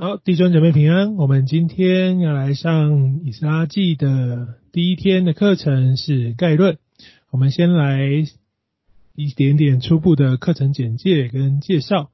[0.00, 1.16] 好，弟兄姐妹平安。
[1.16, 6.78] 我们今天要来上以撒记的第一天的课程是概论。
[7.32, 8.08] 我们先来
[9.16, 12.10] 一点点初步的课程简介跟介绍。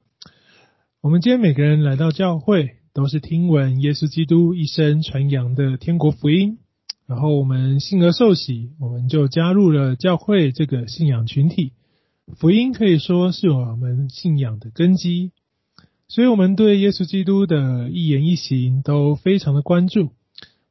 [0.99, 6.57] 我们今天每个人来到教会，都是听闻耶稣基督一生传扬的天国福音，
[7.05, 11.73] 然后我们信而受洗，我们就加入了教会这个信仰群体。
[12.35, 15.33] 福音可以说是我们信仰的根基。
[16.07, 20.11] 所以，我们对耶稣基督的一言一行都非常的关注。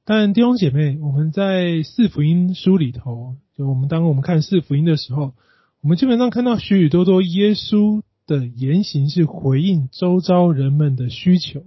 [0.04, 5.32] 但弟兄姐妹，我们在四福音书里头，就我们当我们看四福音的时候，
[5.80, 11.60] 我们基本上看到许许多多耶稣的言行是回应周遭人们的需求。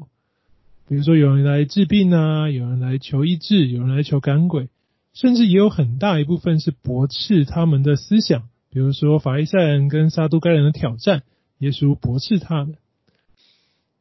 [0.88, 4.70] 比如说，有人来治病啊，有人来求医治，有人来求赶鬼，
[5.14, 8.44] 甚至也有很大一部分是驳斥他们的思想。
[8.70, 11.24] 比如说，法利赛人跟撒都该人的挑战，
[11.58, 12.76] 耶稣驳斥他们。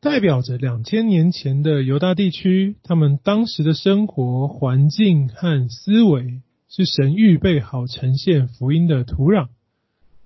[0.09, 9.49] 代表着两千年前的犹大地区，他们当时的生活环境和思维是神预备好呈现福音的土壤。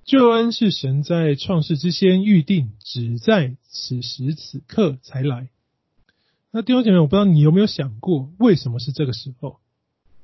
[0.05, 5.49] 救恩是神在创世之先预定，只在此时此刻才来。
[6.53, 9.61] 那弟兄姐妹，我不知道你有没有想过，为什么是这个时候？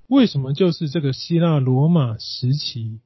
[0.06, 3.00] 为什么就是这个希腊罗马时期，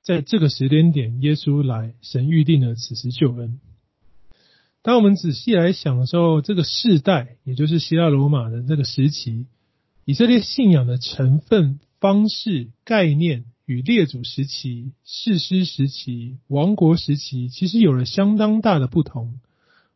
[0.00, 3.60] 在这个时间点，耶稣来，神预定了此时救恩？
[4.84, 9.46] 当我们仔细来想的时候，这个世代，也就是希腊罗马的这个时期，
[10.04, 19.40] 以色列信仰的成分、方式、概念与列祖时期、士师时期、王国时期，其实有了相当大的不同。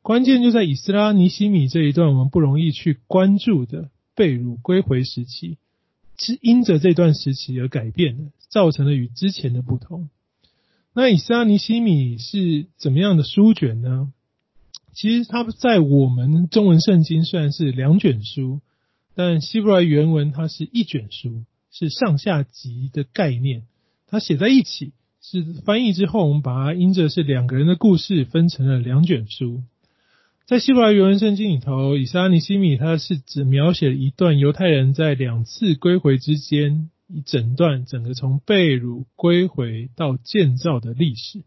[0.01, 5.59] 关键就在以斯拉、尼西米这一段我们不容易去关注的被掳归回时期，
[6.17, 10.09] 是因着这段时期而改变的，造成了与之前的不同。
[10.95, 14.11] 那以斯拉、尼西米是怎么样的书卷呢？
[15.01, 18.61] 其实它在我们中文圣经虽然是两卷书，
[19.15, 23.63] 但希伯来原文它是一卷书，是上下集的概念。
[24.09, 24.93] 它写在一起，
[25.23, 29.63] 是翻译之后，我们把它因着是两个人的故事分成了两卷书。
[30.47, 41.45] 在希伯来原文圣经里头，以撒尼西米它是只描写了一段犹太人在两次归回之间一整段整个从被掳归回到建造的历史。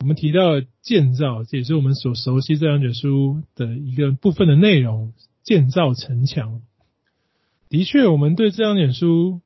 [0.00, 5.12] 我们提到建造，这也是我们所熟悉这两卷书的一个部分的内容。
[5.42, 6.60] 建造城墙，
[7.68, 9.42] 的确，我们对这两卷书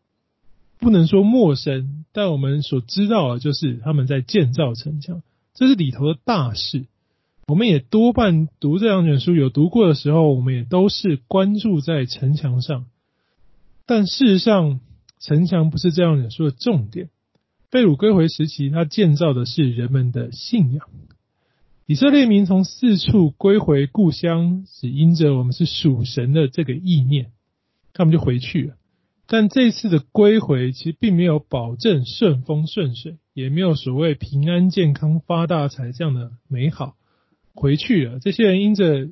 [0.79, 5.21] 不能说陌生，但我们所知道的就是他们在建造城墙，
[5.53, 6.87] 这是里头的大事。
[7.47, 12.87] 我们也多半读这两卷书，有读过的时候，我们也都是关注在城墙上。
[13.85, 14.81] 但事实上，
[15.19, 17.11] 城墙不是这两卷书的重点。
[17.71, 20.89] 被掳归回时期，他建造的是人们的信仰。
[21.87, 27.33] 以色列民从四处归回故乡，只因着我们是属神的这个意念，
[27.93, 28.75] 他们就回去了。
[29.27, 36.97] 但这次的归回，其实并没有保证顺风顺水，也没有所谓平安健康发大财这样的美好。
[37.55, 39.09] 回去了，这些人因着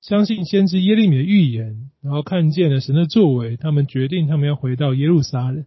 [0.00, 5.64] 相信先知耶利米的预言，然后看见了神的作为，他们决定他们要回到耶路撒冷。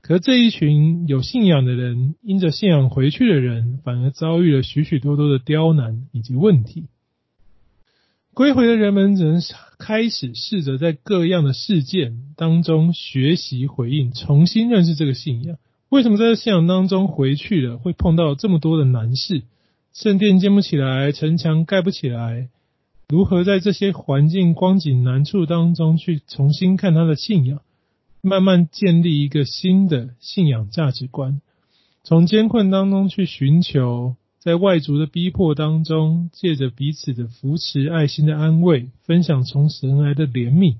[0.00, 6.86] 可这一群有信仰的人，因着信仰回去的人，反而遭遇了许许多多的刁难以及问题。
[8.32, 9.42] 归回的人们只能
[9.78, 15.58] 开始试着在各样的事件当中学习回应，重新认识这个信仰。
[15.88, 19.42] 为什么在这信仰当中回去了，会碰到这么多的难事？
[19.92, 22.48] 圣殿建不起来，城墙盖不起来，
[23.08, 27.60] 如何在这些环境光景难处当中去重新看他的信仰？
[28.20, 31.40] 慢慢建立一个新的信仰价值观，
[32.02, 40.76] 从艰困当中去寻求，在外族的逼迫当中，借着彼此的扶持、爱心的安慰，分享从神来的怜悯，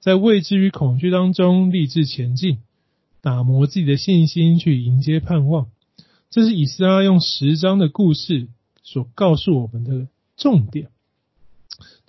[0.00, 2.58] 在未知与恐惧当中立志前进，
[3.20, 5.68] 打磨自己的信心，去迎接盼望。
[6.30, 8.48] 这是以斯拉用十章的故事
[8.82, 10.88] 所告诉我们的重点。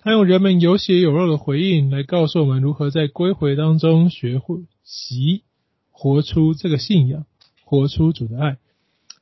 [0.04, 5.44] 他用人们有血有肉的回应来告诉我们如何在归回当中学会习
[5.90, 7.24] 活出这个信仰，
[7.64, 8.58] 活出主的爱。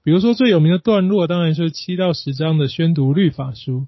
[0.02, 3.86] 比如说最有名的段落，当然是七到十章的宣读律法书，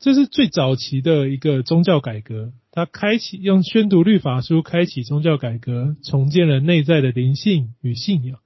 [0.00, 2.52] 这是最早期的一个宗教改革。
[2.72, 8.38] 他开启用宣读律法书开启宗教改革，重建了内在的灵性与信仰。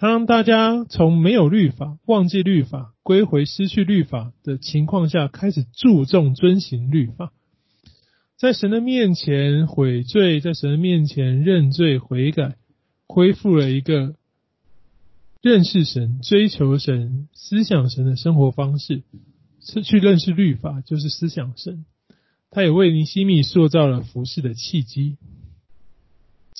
[0.00, 7.34] 他让大家从没有律法、忘记律法、归回失去律法的情况下，开始注重遵行律法，
[8.38, 12.56] 在神的面前悔罪，在神的面前认罪悔改，
[13.06, 14.14] 恢复了一个
[15.42, 19.02] 认识神、追求神、思想神的生活方式。
[19.62, 21.84] 是去认识律法，就是思想神。
[22.50, 25.18] 他也为尼西米塑造了服事的契机。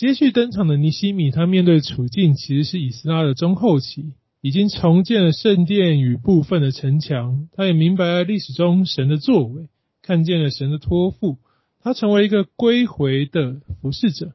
[0.01, 7.51] 接续登场的尼西米，他面对处境其实是以斯拉的中后期，已经重建了圣殿与部分的城墙。
[7.53, 9.69] 他也明白了历史中神的作为，
[10.01, 11.37] 看见了神的托付，
[11.83, 14.33] 他成为一个归回的服侍者。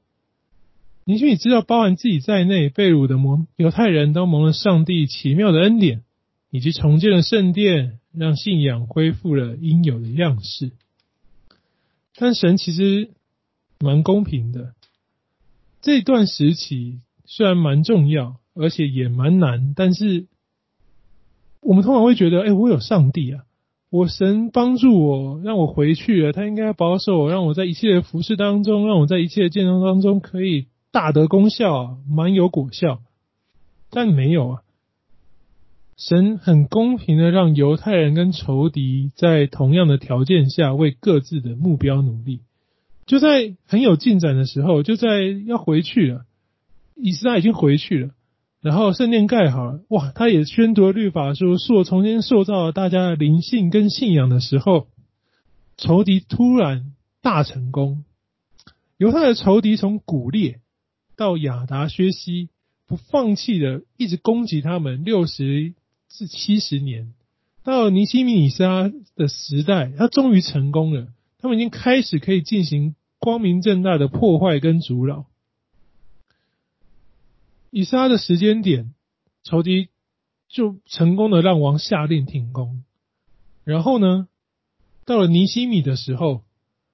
[1.04, 6.04] 尼希米知道，包含自己在内，被掳的蒙犹太人都蒙了上帝奇妙的恩典，
[6.52, 10.74] 以及重建了圣殿，让信仰恢复了应有的样式。
[12.16, 13.10] 但神其实
[13.80, 14.75] 蛮公平的。
[15.86, 20.26] 这段时期虽然蛮重要，而且也蛮难，但是
[21.62, 23.44] 我们通常会觉得，哎，我有上帝啊，
[23.92, 33.02] 我神帮助我，让我回去了，他应该保守我，让我在一切的服事当中，让我在一切的见证当中可以大得功效啊，蛮有果效。
[33.92, 34.62] 但没有啊，
[35.98, 42.42] 神很公平的让犹太人跟仇敌在同样的条件下为各自的目标努力。
[43.06, 46.26] 就在很有进展的时候，就在要回去了，
[46.96, 48.12] 以斯拉已经回去了，
[48.62, 54.88] 然后圣殿盖好了，哇，他也宣读了律法书，塑重新塑造了大家的灵性跟信仰的时候，
[55.78, 58.04] 仇敌突然大成功，
[58.98, 60.62] 犹太的仇敌从古列
[61.16, 62.50] 到亚达薛西，
[62.88, 65.74] 不放弃的一直攻击他们六十
[66.10, 67.14] 至七十年，
[67.64, 71.08] 到尼希米以斯拉的时代，他终于成功了。
[71.46, 75.28] 他们已经开始可以进行光明正大的破坏跟阻扰。
[77.70, 78.96] 以斯拉的时间点，
[79.44, 79.90] 仇敌
[80.50, 82.84] 就成功的让王下令停工。
[83.64, 84.28] 然后呢，
[85.06, 86.42] 到了尼西米的时候，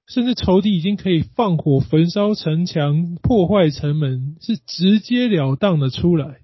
[0.06, 6.40] 甚至仇敌已经可以放火焚烧城墙、破坏城门，是直截了当的出来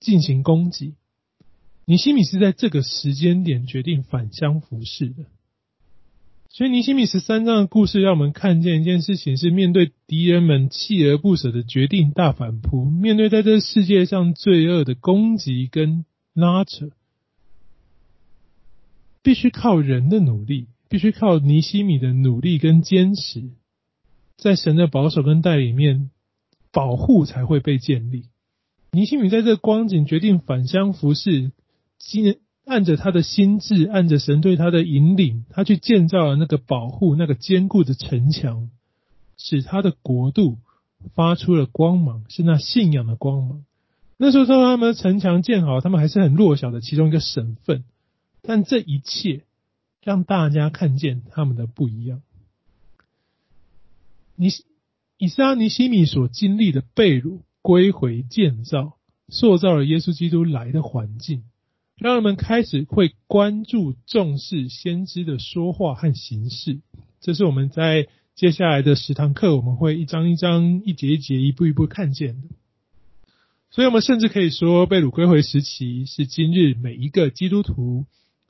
[0.00, 0.96] 进行攻击。
[1.84, 5.26] 尼西米是在这个时间点决定返乡服侍的。
[6.48, 16.88] 所以尼西米十三章的故事让我们看见一件事情：是面对敌人们锲而不舍的决定大反扑，面对在这世界上罪恶的攻击跟拉扯，
[19.22, 23.50] 必须靠人的努力，必须靠尼西米的努力跟坚持，
[24.38, 26.10] 在神的保守跟带领里面，
[26.72, 28.30] 保护才会被建立。
[28.92, 31.52] 尼西米在这光景决定返乡服侍，
[31.98, 38.68] 今按着他的心智，按着神对他的引领，他去建造了那个保护、那个坚固的城墙，
[39.38, 40.58] 使他的国度
[41.14, 43.64] 发出了光芒，是那信仰的光芒。
[44.16, 47.84] 那时候，他们城墙建好，他们还是很弱小的其中一个省份，
[48.42, 49.44] 但这一切
[50.02, 52.20] 让大家看见他们的不一样。
[54.34, 54.48] 尼
[55.18, 58.96] 以撒尼希米所经历的被掳、归回、建造，
[59.28, 61.44] 塑造了耶稣基督来的环境。
[61.98, 66.80] 让人们开始会关注、重视先知的说话和行事，
[67.20, 72.48] 这是我们在接下来的十堂课，我们会一章一章、一节一节、一步一步看见的。
[73.70, 78.04] 所以，我们甚至可以说，被掳归回时期是今日每一个基督徒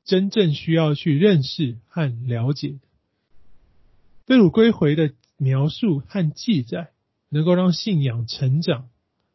[0.04, 2.78] 真正需要去认识和了解的。
[4.26, 6.90] 被掳归回的描述和记载，
[7.28, 8.88] 能够让信仰成长，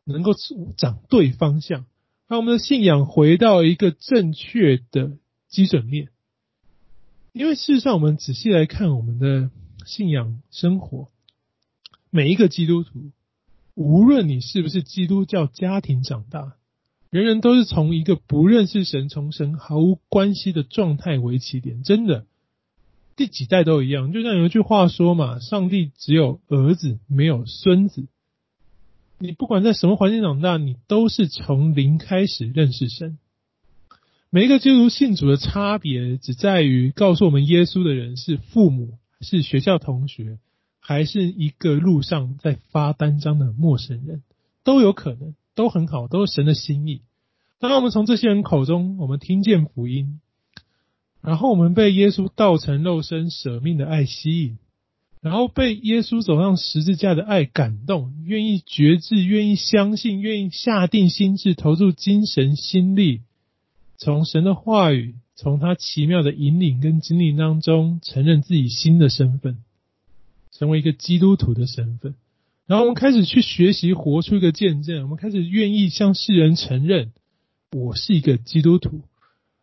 [0.04, 0.34] 能够
[0.76, 1.86] 长对方向。
[2.32, 5.18] 让我们的信仰回到一个正确的
[5.50, 6.08] 基准面，
[7.34, 9.52] 因为事实上，我们仔细来看我们的
[9.86, 11.10] 信仰生活，
[12.10, 13.12] 每一个基督徒，
[13.76, 16.54] 无论你是不是基督教家庭长大，
[17.10, 21.84] 人人都是从一个不认识神、从神毫无关系的状态为起点。
[21.84, 22.26] 真的，
[23.18, 24.14] 第几代都一样。
[24.14, 28.08] 就像有一句话说嘛：“上帝只有儿子，没有孙子。”
[29.22, 33.20] 你不管在什么环境长大，你都是从零开始认识神。
[34.32, 40.40] 每一个基督徒信主的差别，只在于告诉我们耶稣的人是父母、是学校同学，
[40.80, 44.24] 还是一个路上在发单张的陌生人，
[44.64, 47.02] 都有可能，都很好，都是神的心意。
[47.60, 50.20] 当我们从这些人口中，我们听见福音，
[51.22, 54.58] 然后我们被耶稣道成肉身、舍命的爱吸引。
[55.22, 63.22] 然后被耶稣走上十字架的爱感动，愿意决志，愿意相信，愿意下定心志，投入精神心力，
[63.98, 69.60] 从神的话语，从他奇妙的引领跟经历当中，承认自己新的身份，
[70.52, 72.16] 成为一个基督徒的身份。
[72.66, 75.04] 然后我们开始去学习，活出一个见证。
[75.04, 77.12] 我们开始愿意向世人承认，
[77.74, 79.02] 我是一个基督徒，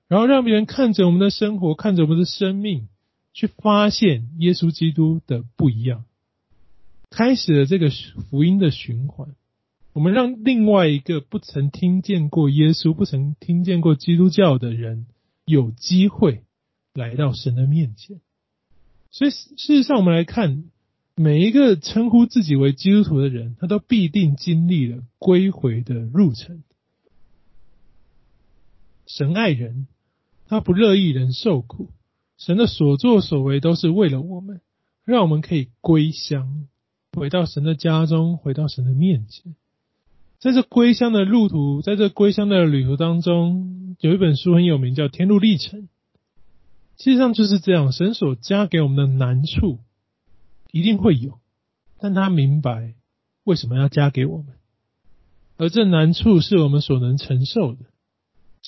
[0.07, 2.87] 然后让别人看着我们的生活，看着我们的生命。
[3.39, 6.05] 去发现耶稣基督的不一样，
[7.09, 7.89] 开始了这个
[8.29, 9.29] 福音的循环。
[9.93, 15.07] 我们让另外一个不曾听见过耶稣、不曾听见过基督教的人，
[15.45, 16.43] 有机会
[16.95, 18.21] 来到神的面前。
[19.13, 20.65] 所以事实上，我们来看
[21.15, 26.65] 每一个称呼自己为基督徒的人，他都必定经历了归回的路程。
[29.07, 29.87] 神爱人，
[30.49, 31.91] 他不乐意人受苦。
[32.39, 34.61] 神的所作所为都是为了我们，
[35.05, 36.69] 让我们可以归乡，
[37.13, 39.57] 回到神的家中，回到神的面前。
[40.39, 45.83] 在这归乡的路途，在这归乡的旅途当中，有一本书很有名，叫《天路历程》。
[46.97, 49.81] 其实上就是这样，神所加给我们的难处
[50.71, 51.41] 一定会有，
[51.99, 52.95] 但他明白
[53.43, 54.55] 为什么要加给我们，
[55.57, 57.87] 而这难处是我们所能承受的，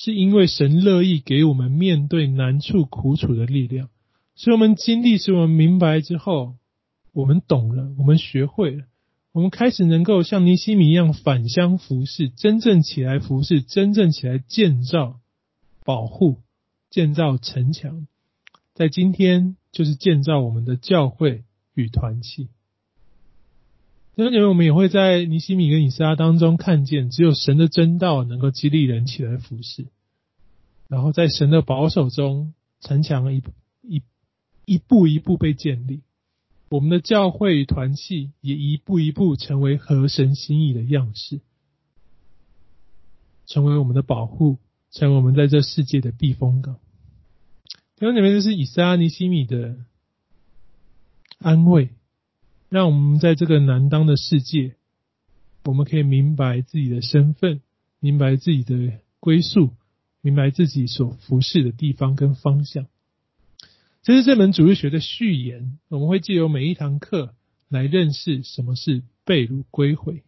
[0.03, 3.91] 是因为神乐意给我们面对难处苦楚的力量。
[4.35, 6.55] 所以我们经历，使我们明白之后，
[7.13, 8.85] 我们懂了，我们学会了。
[9.33, 15.21] 我们开始能够像尼西米一样返乡服侍，真正起来服侍，真正起来建造、
[15.85, 16.39] 保护、
[16.89, 18.07] 建造城墙，
[18.73, 22.49] 在今天就是建造我们的教会与团契。
[24.17, 29.87] 弟兄姐妹，我们也会在尼西米跟以撒当中看见，只有神的真道能够激励人起来服侍，
[30.89, 33.43] 然后在神的保守中，城墙一
[33.83, 34.03] 一
[34.67, 36.03] 一步一步被建立。
[36.69, 41.41] 我们的教会与团契也一步一步成为合神心意的样式，
[43.47, 44.59] 成为我们的保护，
[44.91, 46.77] 成为我们在这世界的避风港。
[47.97, 49.77] 弟兄姐妹，这是以撒尼西米的
[51.39, 51.91] 安慰，
[52.71, 54.77] 让我们在这个难当的世界，
[55.65, 57.61] 我们可以明白自己的身份，
[57.99, 59.71] 明白自己的归宿，
[60.23, 62.87] 明白自己所服侍的地方跟方向。
[64.03, 67.35] 这是这门主日学的序言，我们会借由每一堂课
[67.69, 70.23] 来认识什么是被掳归回。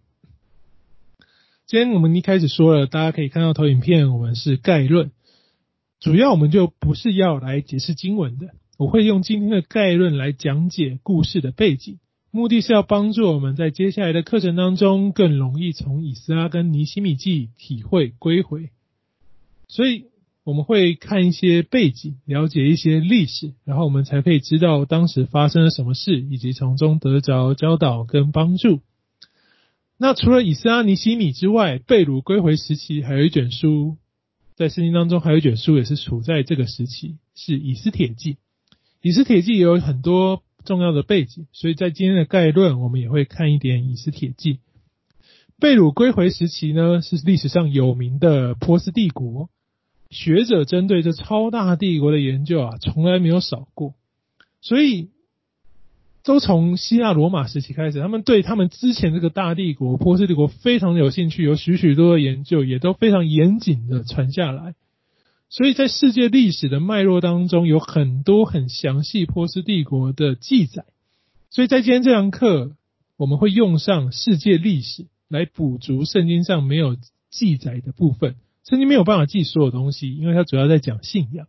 [1.67, 5.13] 今天我们一开始说了，大家可以看到投影片，我们是概论，
[6.01, 12.01] 主要我们就不是要来解释经文的，我会用今天的概论来讲解故事的背景，
[12.33, 18.71] 目的是要帮助我们在接下来的课程当中更容易从以斯拉跟尼希米记体会归回，
[19.69, 20.07] 所以。
[20.45, 28.81] 我们会看一些背景，了解一些历史，然后我们才可以知道当时发生了什么事，以及从中得着教导跟帮助。
[29.99, 33.99] 那除了以斯拉尼西米之外，贝鲁归回时期还有一卷书，
[34.57, 38.37] 在圣经当中还有一卷书也是处在这个时期，是以斯帖记。
[39.01, 44.61] 以斯帖记有很多重要的背景，所以在今天的概论，我们也会看一点以斯帖记。
[45.59, 49.49] 被鲁归回时期呢，是历史上有名的波斯帝国。
[50.11, 53.95] 学者针对这超大帝国的研究啊，从来没有少过，
[54.61, 55.09] 所以
[56.23, 64.75] 都从希腊罗马时期开始，他们对他们之前这个大帝国波斯帝国非常有兴趣，有许许多多的研究，也都非常严谨的传下来。
[65.53, 70.87] 所以在世界历史的脉络当中，有很多很详细波斯帝国的记载。
[71.51, 72.75] 所以在今天这堂课，
[73.19, 76.97] 我们会用上世界历史来补足圣经上没有
[77.29, 78.37] 记载的部分。
[78.65, 81.47] 圣经没有办法记所有东西，因为它主要在讲信仰，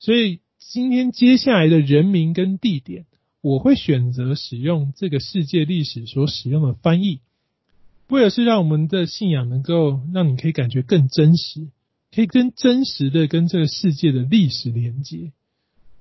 [0.00, 3.06] 所以今天接下来的人名跟地点，
[3.40, 7.20] 我会选择使用这个世界历史所使用的翻译，
[8.08, 11.68] 为的是让我们的信仰能够让你可以感觉更真实，
[12.14, 15.32] 可以跟真实的跟这个世界的历史连接，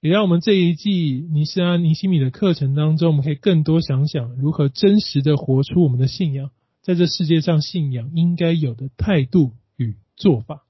[0.02, 6.52] 也让我们这一季尼斯安尼西米的课程当中，我们可以更多想想如何真实的活出我们的信仰，
[6.82, 9.96] 在这世界上信仰应该有的态度与。
[10.16, 10.64] 做法。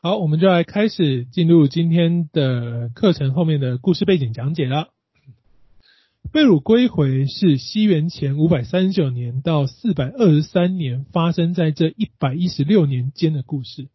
[0.00, 4.90] 好，我们就来开始进入今天的课程后面的故事背景讲解了。
[6.30, 13.88] 被掳归回是西元前五百三十九年到四百二十三年发生在这一百一十六年间的故事。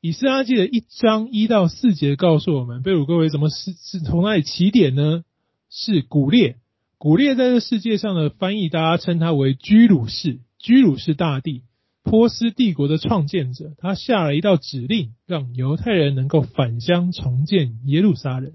[0.00, 5.24] 以斯拉记的一章一到四节告诉我们，被掳归回怎么是是从哪里起点呢？
[5.68, 6.56] 是古列，
[6.98, 11.62] 古列在这世界上的翻译，大家称他为居鲁士，居鲁士大帝。
[12.04, 18.52] 波斯帝国的创建者，他下了一道指令，让犹太人能够返乡重建耶路撒冷。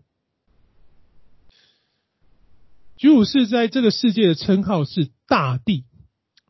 [3.01, 5.85] 居鲁士在这个世界的称号是大帝，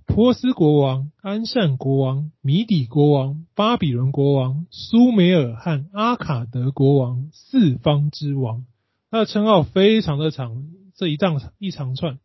[0.06, 8.66] 波斯国王、安善国王、米底国王、巴比伦国王、苏美尔和阿卡德国王四方之王。
[9.10, 12.20] 他的称号非常的长，这一长一长串。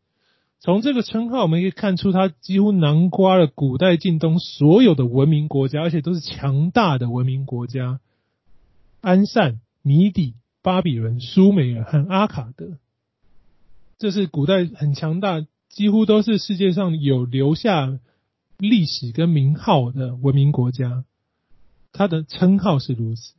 [0.58, 8.00] 从这个称号，我们可以看出，他几乎囊括了古代近东所有的文明国家，而且都是强大的文明国家：
[9.00, 12.78] 安善、米底、巴比伦、苏美尔和阿卡德。
[13.98, 17.98] 这是古代很强大，几乎都是世界上有留下
[18.58, 21.04] 历史跟名号的文明国家。
[21.92, 23.32] 他的称号是如此。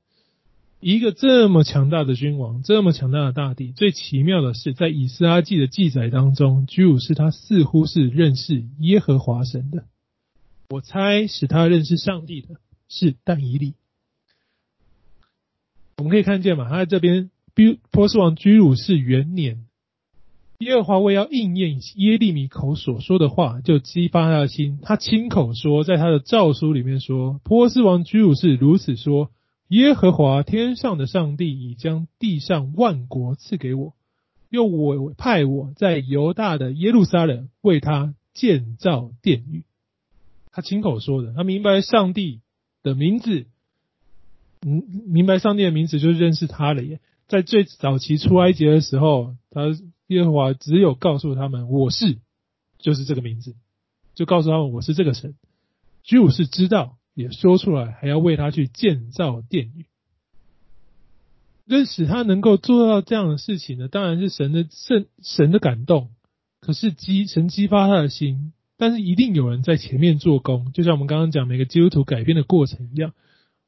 [0.80, 9.86] 一个这么强大的君王，这么强大的大地，最奇妙的是，在以斯拉记的记载当中，居鲁士他似乎是认识耶和华神的。
[10.70, 12.56] 我猜使他认识上帝的
[12.90, 13.76] 是但以理。
[15.98, 17.30] 我们可以看见嘛，他在这边，
[17.92, 19.66] 波斯王居鲁士元年，
[20.60, 24.80] 耶和华为要应验耶利米口所说的话，就激发他的心。
[24.82, 29.30] 他亲口说，在他的诏书里面说，波斯王居鲁士如此说：
[29.68, 33.94] 耶和华天上的上帝已将地上万国赐给我，
[34.50, 39.64] 又委派我在犹大的耶路撒冷为他建造殿宇。
[40.52, 42.42] 他亲口说的，他明白上帝
[42.82, 43.46] 的名字，
[44.66, 47.00] 嗯，明白上帝的名字就是认识他了耶。
[47.28, 49.62] 在最早期出埃及的时候，他
[50.08, 52.18] 耶和华只有告诉他们我是，
[52.80, 53.56] 就是这个名字，
[54.16, 55.36] 就告诉他们我是这个神。
[56.04, 59.86] 居鲁士知道，也说出来，还要为他去建造殿宇。
[61.66, 66.12] 认识他能够做到这样的事情呢，当然是神的圣神的感动，
[66.62, 68.54] 可是激神激发他的心。
[68.78, 73.14] 但是一定有人在前面做工，就像我们刚刚讲每个基督徒改变的过程一样。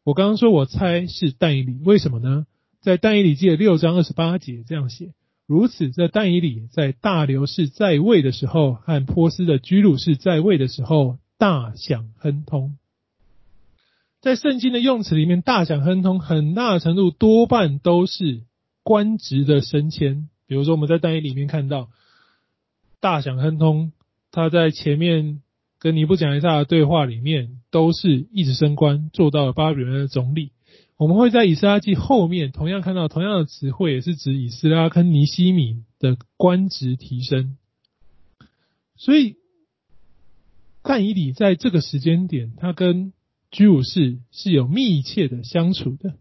[0.04, 2.46] 我刚刚说，我猜是但以理，为什么呢？
[2.80, 5.12] 在但以理记的六章二十八节这样写：
[5.50, 12.78] 如此，在但以理在大流士在位的时候，和波斯的居鲁士在位的时候，大享亨通。
[14.22, 18.44] 在圣经的用词里面，大享亨通很大程度多半都是
[18.84, 20.30] 官职的升迁。
[20.46, 21.90] 比如说，我们在但以里面看到
[23.00, 23.92] 大享亨通。
[24.32, 25.42] 他在前面
[25.80, 30.52] 跟尼布甲尼撒的对话里面，都是一直升官，做到了巴比伦的总理。
[31.00, 37.56] 我们会在以斯拉记后面同样看到同样的词汇，也是指以斯拉跟尼西米的官职提升。
[38.98, 39.38] 所以，
[40.84, 43.14] 但以理在这个时间点，他跟
[43.50, 46.16] 居鲁士是有密切的相处的，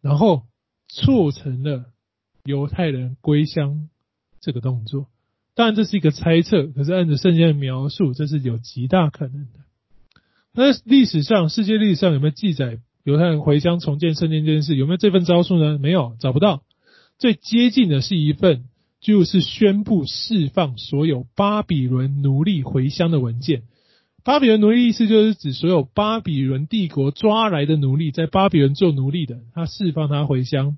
[0.00, 0.42] 然后
[0.88, 1.92] 促成了
[2.42, 3.88] 犹太人归乡
[4.40, 5.06] 这个动作。
[5.54, 9.60] 当然这是一个猜测，可是按照圣经的描述，这是有极大可能的。
[10.58, 14.74] 那历史上，世界历史上有没有记载犹太人回乡重建圣殿这件事？
[14.74, 15.78] 有没有这份诏书呢？
[15.78, 16.64] 没有，找不到。
[17.16, 18.64] 最接近的是一份，
[19.00, 23.62] 就是宣布释放所有巴比伦奴隶回乡的文件。
[24.24, 30.76] 巴比伦奴隶意思就是指所有巴比伦帝国抓来的奴隶，在巴比伦做奴隶的，他释放他回乡。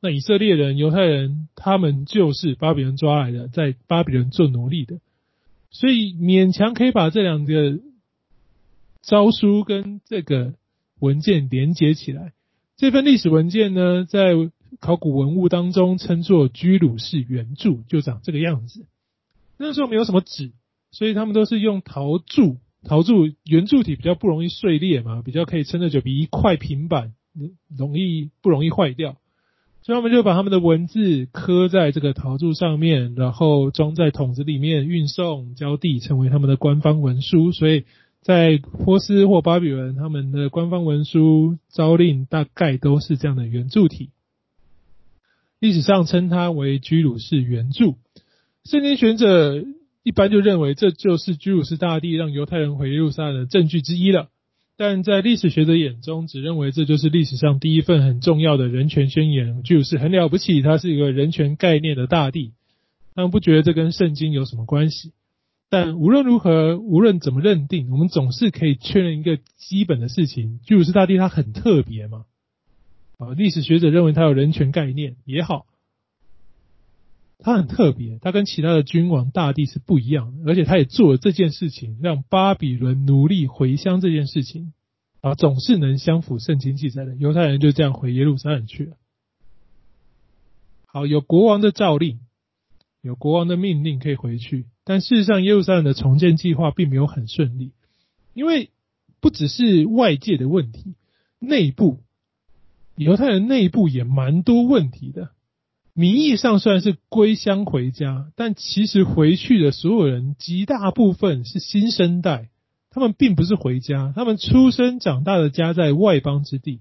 [0.00, 4.98] 那以色列人、犹太人，他们就是巴比伦抓来的，在巴比伦做奴隶的，
[5.70, 7.78] 所以勉强可以把这两个
[9.02, 10.54] 诏书跟这个
[11.00, 12.32] 文件连接起来。
[12.76, 14.32] 这份历史文件呢，在
[14.80, 18.86] 考古文物当中称作居鲁士原著，就长这个样子。
[19.58, 20.52] 那时候没有什么纸，
[20.90, 27.12] 所以他们都是用陶铸，陶铸圆柱体比较不容易碎裂嘛，比较可以撑得久，比一块平板
[27.76, 29.16] 容易不容易坏掉。
[29.84, 37.52] 所以他们就把他们的文字刻在这个陶铸上面，然后装在桶子里面运送交递，成为他们的官方文书。
[37.52, 37.84] 所以
[38.22, 44.10] 在波斯或巴比伦，他们的官方文书诏令大概都是这样的圆柱体。
[45.58, 47.94] 历史上称它为居鲁士原著。
[48.64, 49.64] 圣经学者
[50.04, 54.28] 一般就认为这就是居鲁士大帝让犹太人回耶路撒冷的证据之一了。
[54.76, 62.52] 但在历史学者眼中，只认为这就是历史上第一份很重要的人权宣言，就是很了不起，他是一个人权概念的大帝。
[63.14, 65.12] 他们不觉得这跟圣经有什么关系。
[65.72, 72.26] 但无论如何，无论怎么认定，我们总是可以确认一个基本的事情：居鲁士大帝他很特别嘛。
[73.16, 75.64] 啊，历史学者认为他有人权概念也好。
[77.38, 84.74] 他很特别，他跟其他的君王大帝是不一样的，而且他也做了这件事情，让巴比伦奴隶回乡这件事情
[85.22, 87.16] 啊，总是能相符圣经记载的。
[87.16, 88.98] 犹太人就这样回耶路撒冷去了。
[90.84, 92.20] 好，有国王的诏令，
[93.00, 97.72] 有国王的命令可以回去，但事实上耶路撒冷的重建计划并没有很顺利，
[98.34, 98.70] 因为
[99.20, 100.94] 不只是外界的问题，
[101.38, 102.00] 内部
[102.96, 105.30] 犹太人内部也蛮多问题的。
[105.94, 112.48] 名义上虽然是归乡回家，但其实回去的所有人极大部分是新生代，
[112.90, 116.80] 他们并不是回家，他们出生长大的家在外邦之地，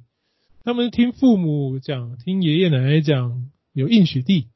[0.64, 4.48] 他们听父母讲，听爷爷奶奶讲有应许地，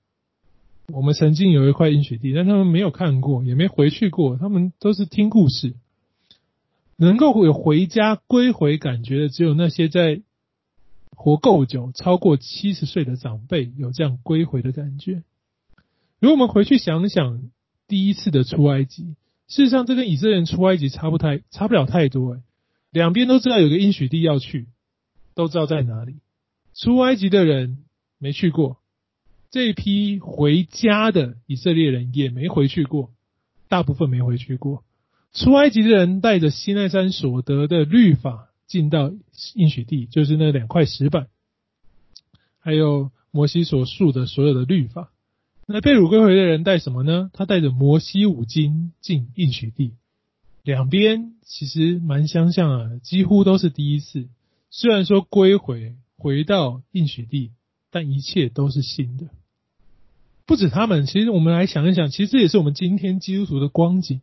[0.88, 5.76] 我们曾经有一块应许地，但他们没有看过，也没回去过，他们都是听故事，
[6.96, 10.22] 能够有回家归回感觉的，只有那些在。
[11.18, 15.24] 活够久，超过七十岁的长辈有这样归回的感觉。
[16.20, 17.50] 如果我们回去想想
[17.88, 19.16] 第一次的出埃及，
[19.48, 22.42] 事实上这跟以色列人出埃及差不太差不了太多。
[22.92, 24.68] 两边都知道有个应许地要去，
[25.36, 26.18] 都知道在哪里。
[26.74, 27.86] 出埃及的人
[28.20, 28.78] 没去过，
[29.56, 33.12] 这批回家的以色列人也没回去过，
[33.70, 34.84] 大部分没回去过。
[35.32, 39.14] 出埃及的人带着西奈山所得的律法进到
[39.54, 41.28] 应许地，就是那两块石板，
[42.60, 45.14] 还有摩西所述的所有的律法。
[45.66, 47.32] 那被掳归回的人带什么呢？
[47.32, 49.94] 他带着摩西五经进应许地，
[50.64, 54.28] 两边其实蛮相像啊，几乎都是第一次。
[54.70, 55.96] 虽然说归回。
[56.18, 57.52] 回到应许地，
[57.90, 59.28] 但一切都是新的。
[60.46, 64.22] 不止他们，其实我们来想一想，其实这也是我们今天基督徒的光景。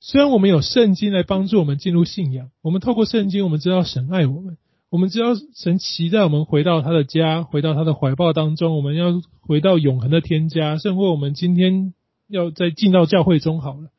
[0.00, 4.58] 虽然我们有圣经来帮助我们进入信仰，我们透过圣经，我们知道神爱我们，
[4.90, 10.76] 我们知道神期待我们回到他的家，回到他的怀抱当中，我们要回到永恒的天家。
[10.76, 11.94] 甚或我们今天
[12.28, 13.90] 要再进到教会中好了，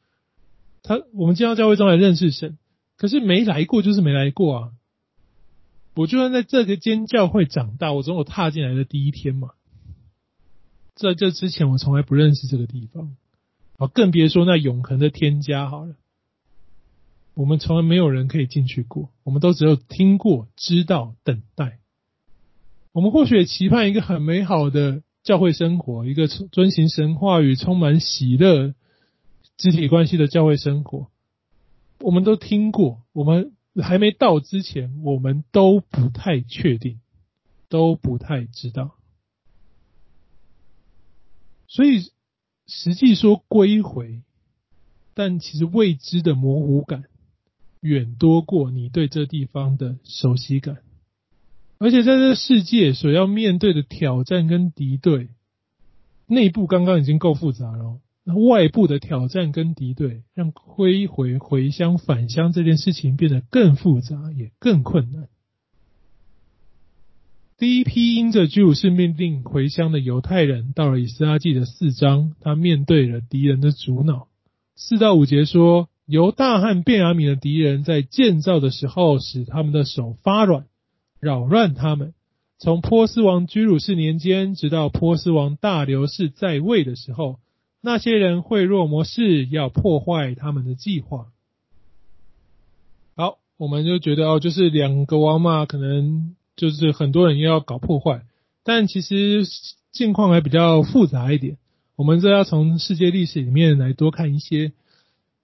[0.84, 2.60] 他我们进到教会中来认识神，
[2.98, 4.70] 可是没来过就是没来过啊。
[5.96, 9.52] 我就算在这个间教会长大，我总有踏进来的第一天嘛。
[10.96, 13.16] 在这之前，我从来不认识这个地方，
[13.78, 15.96] 啊，更别说那永恒的天家好了。
[17.34, 21.80] 我们从来没有人可以进去过，我们都只有听过、知道、等待。
[22.94, 28.74] 我们或许也期盼一个很美好的教会生活，一个遵行神话与、充满喜乐、
[29.58, 31.08] 肢体关系的教会生活。
[32.00, 33.52] 我们都听过，我们。
[33.84, 37.02] 还没到之前，我们都不太确定，
[37.68, 38.95] 都不太知道。
[41.68, 42.12] 所以
[42.68, 44.22] 实际说归回，
[45.14, 47.06] 但其实未知的模糊感
[47.82, 50.78] 远多过你对这地方的熟悉感。
[51.78, 55.30] 而且在这世界所要面对的挑战跟敌对，
[56.26, 58.00] 内部刚刚已经够复杂了。
[58.24, 65.28] 那外部的挑战跟敌对，让归回回乡返乡这件事情变得更复杂，也更困难。
[67.58, 74.28] 第一批因着居鲁士命令回乡的犹太人，到了以斯拉记的四章，他面对了敌人的阻挠。
[74.76, 80.66] 四到五节说，犹大和便雅悯的敌人在建造的时候，使他们的手发软，
[81.22, 82.14] 扰乱他们。
[82.58, 87.40] 从波斯王居鲁士年间，直到波斯王大流士在位的时候。
[87.80, 91.28] 那些人贿赂摩示，要破坏他们的计划。
[93.16, 98.24] 好，我们就觉得哦，就是两个王嘛，可能就是很多人又要搞破坏。
[98.64, 99.44] 但其实
[99.92, 101.58] 境况还比较复杂一点。
[101.96, 104.74] 我们这要从世界历史里面来多看一些。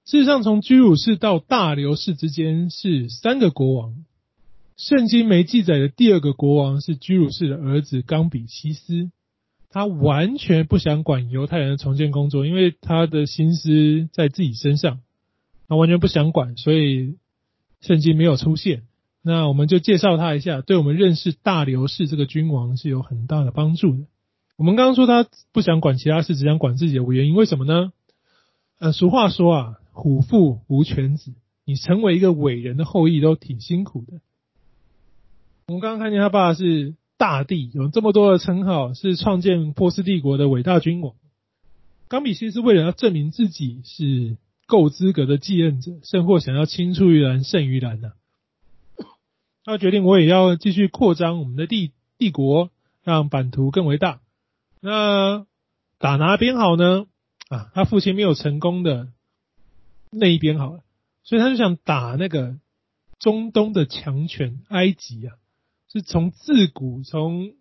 [0.03, 4.03] 事实上，从居鲁士到大流士之间是三个国王。
[4.75, 9.11] 圣经没记载的第二个国王是居鲁士的儿子冈比西斯。
[9.69, 14.99] 他完全不想管犹太人的重建工作，因为他的心思在自己身上，
[15.69, 17.15] 他完全不想管，所以
[17.79, 18.83] 圣经没有出现。
[19.21, 24.05] 那我们就介绍他一下，对我们认识大流士这个君王是有很大的帮助的。
[24.57, 27.93] 我们刚刚说他不想管其他事，只想管自己的原因，为什么呢？
[28.79, 31.33] 呃，俗话说啊，虎父无犬子，
[31.65, 34.21] 你成为一个伟人的后裔都挺辛苦的。
[35.67, 36.95] 我们刚刚看见他爸是。
[37.17, 41.13] 大帝有这么多的称号，是创建波斯帝国的伟大君王。
[42.07, 48.13] 冈比西斯为了要证明自己是够资格的继任者，甚或想要青出于蓝胜于蓝呢、
[49.71, 52.71] 他决定我也要继续扩张我们的帝帝国，
[53.05, 54.19] 让版图更为大。
[54.81, 55.45] 那
[55.97, 57.05] 打哪边好呢？
[57.47, 59.07] 啊，他父亲没有成功的
[60.11, 60.83] 那一边好了，
[61.23, 62.57] 所以他就想打那个
[63.17, 65.35] 中东的强权埃及啊。
[65.89, 67.53] 是从自古从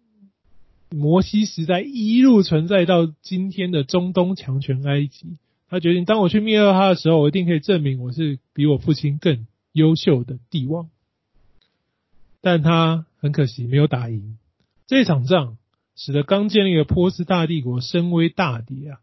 [0.91, 10.91] 摩西时代一路存在到今天的中东强权埃及，他决定当我去灭了他的时候，我一定可以证明我是比我父亲更优秀的帝王。
[12.41, 14.39] 但他很可惜没有打赢
[14.87, 15.57] 这场仗，
[15.95, 19.01] 使得刚建立的波斯大帝国声威大跌啊！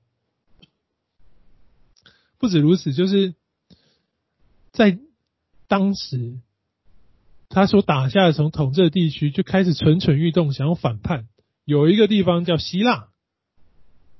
[2.37, 3.35] 不止如此，就是
[4.71, 4.99] 在
[5.67, 6.39] 当时。
[7.49, 11.29] 他所打下的从统治的地区就开始蠢蠢欲动，想要反叛。
[11.63, 13.07] 有一个地方叫希腊，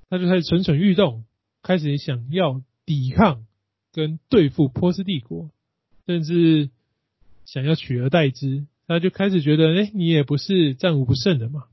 [0.10, 1.26] 他就开始蠢蠢欲动，
[1.62, 3.46] 开始想要抵抗
[3.92, 5.52] 跟对付波斯帝国，
[6.06, 6.70] 甚至
[7.44, 8.66] 想要取而代之。
[8.88, 11.66] 他就开始觉得，哎，你也不是战无不胜的嘛。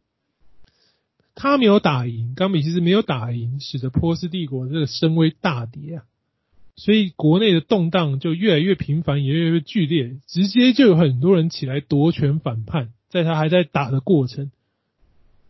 [1.37, 6.05] 他没有打赢，冈比其实没有打赢，使得波斯帝国这个声威大跌啊。
[6.77, 12.91] 所以国内的动荡就越来越频繁，也越来越剧烈，直接就有很多人起来夺权反叛。
[13.09, 14.51] 在他还在打的过程，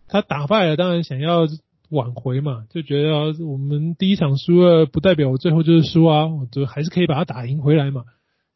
[0.06, 1.48] 他打败了，当然想要
[1.88, 3.10] 挽回嘛，就觉得
[3.42, 8.04] 我们第一场输了，不代表我最后就是输啊，我就还是可以把他打赢回来嘛。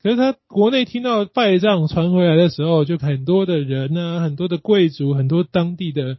[0.02, 6.18] 可是他国内听到败仗传回来的时候，就很多的人呢、很多的贵族，很多当地的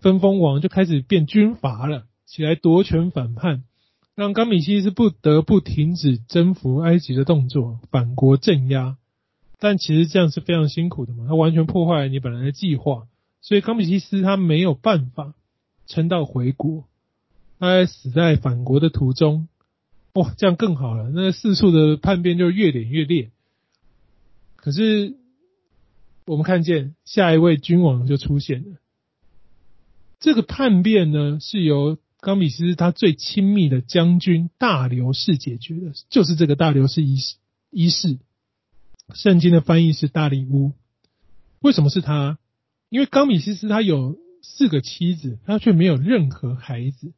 [0.00, 3.64] 分封王就开始变军阀了，起来夺权反叛，
[4.14, 8.96] 让冈比西斯不得不停止征服埃及的动作，反国镇压。
[9.58, 13.06] 但其实这样是非常辛苦的嘛，他完全破坏了你本来的计划，
[13.42, 15.34] 所以冈比西斯他没有办法
[15.86, 16.84] 撑到回国，
[17.58, 19.48] 他还死在反国的途中。
[20.14, 23.30] 哇，这样更好了，那四处的叛变就越演越烈。
[24.56, 25.16] 可是
[26.24, 28.78] 我们看见下一位君王就出现了，
[30.20, 37.36] 这个叛变呢是由冈比斯他最亲密的将军大流士解决的，就是这个大流士一世
[37.70, 38.18] 一世。
[39.12, 40.72] 圣经的翻译是大力乌，
[41.60, 42.38] 为什么是他？
[42.88, 47.12] 因为冈比西斯他有四个妻子，他却没有任何孩子，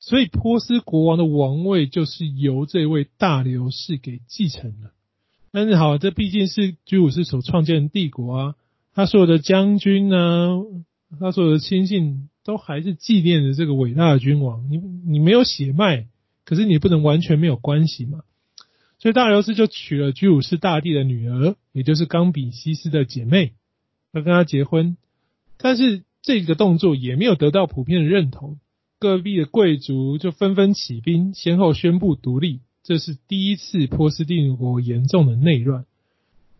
[0.00, 4.92] 所以波斯国王的王位就是由这位大流士给继承了。
[5.50, 8.54] 但是好，这毕竟是居鲁士所创建的帝国啊，
[8.94, 10.62] 他所有的将军呢，
[11.18, 14.70] 他所有的亲信都还是纪念着这个伟大的君王。
[14.70, 16.06] 你你没有血脉，
[16.44, 18.20] 可是你不能完全没有关系嘛。
[18.98, 23.52] 所以大流士就娶了居鲁士大帝的女儿，也就是冈比西斯的姐妹，
[24.12, 24.96] 要跟他结婚。
[25.56, 28.58] 但是这个动作也没有得到普遍的认同，
[28.98, 32.60] 各地的贵族就纷纷起兵，先后宣布独立。
[32.82, 35.84] 这是第一次波斯帝国严重的内乱。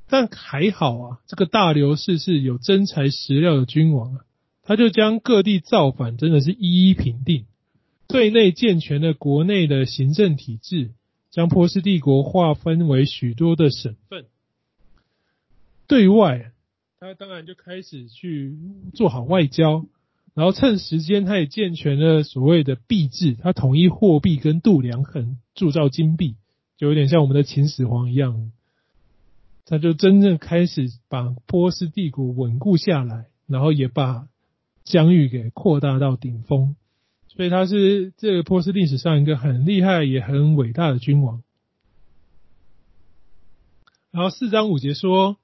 [0.09, 4.25] 但还好啊，这个大流士是有真材实料的君王啊，
[4.63, 7.45] 他就将各地造反真的是一一平定，
[8.07, 10.91] 对内健全了国内的行政体制。
[11.31, 14.25] 将波斯帝国划分为许多的省份，
[15.87, 16.53] 对外，
[16.99, 18.57] 他当然就开始去
[18.95, 19.85] 做好外交，
[20.39, 26.37] 然后趁时间，他也健全了所谓的币制，他统一货币跟度量衡，铸造金币，
[26.77, 28.53] 就有点像我们的秦始皇一样，
[29.65, 34.29] 他就真正开始把波斯帝国稳固下来，然后也把
[34.85, 36.77] 疆域给扩大到顶峰。
[37.27, 41.43] 所以他是这个波斯历史上一个很厉害也很伟大的君王。
[44.13, 45.37] 然后四章五节说，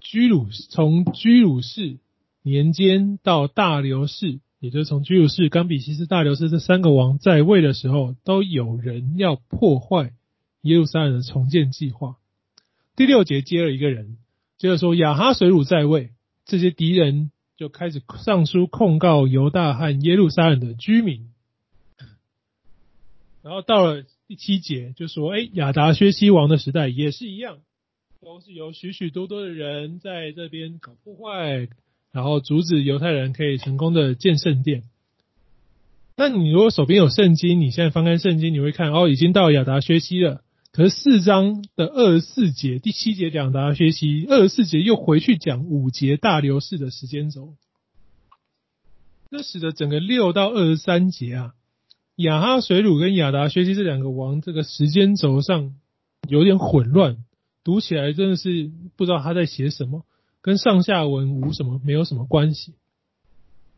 [0.00, 1.98] 居鲁从居鲁士
[2.42, 10.12] 年间到大流士，也就是从居鲁士、冈比西斯、大流士这三个王在位的时候，都有人要破坏
[10.62, 12.16] 耶路撒冷的重建计划。
[12.96, 14.18] 第六节接了一个人，
[14.58, 16.10] 接着说亚哈水鲁在位，
[16.44, 21.30] 这些敌人就开始上书控告犹大和耶路撒冷的居民。
[23.42, 27.60] 然后到了第七节，就说：“哎，亚达薛西王的时代也是一样，
[28.20, 31.68] 都是有许许多多的人在这边搞破坏，
[32.12, 34.84] 然后阻止犹太人可以成功的建圣殿。
[36.16, 40.42] 那你如果手边有圣经，你现在翻开圣经，你会看哦，已经到亚达薛西了。
[40.72, 47.54] 可是四章的二十四节，第七节讲亚达薛西，二十四节又回去讲五节大流士的时间轴，
[49.30, 51.54] 这使得整个六到二十三节啊。”
[52.16, 55.74] 亚哈水鲁跟亚达薛西这两个王，这个时间轴上
[56.28, 57.16] 有点混乱，
[57.64, 60.04] 读起来真的是不知道他在写什么，
[60.42, 62.74] 跟上下文无什么，没有什么关系。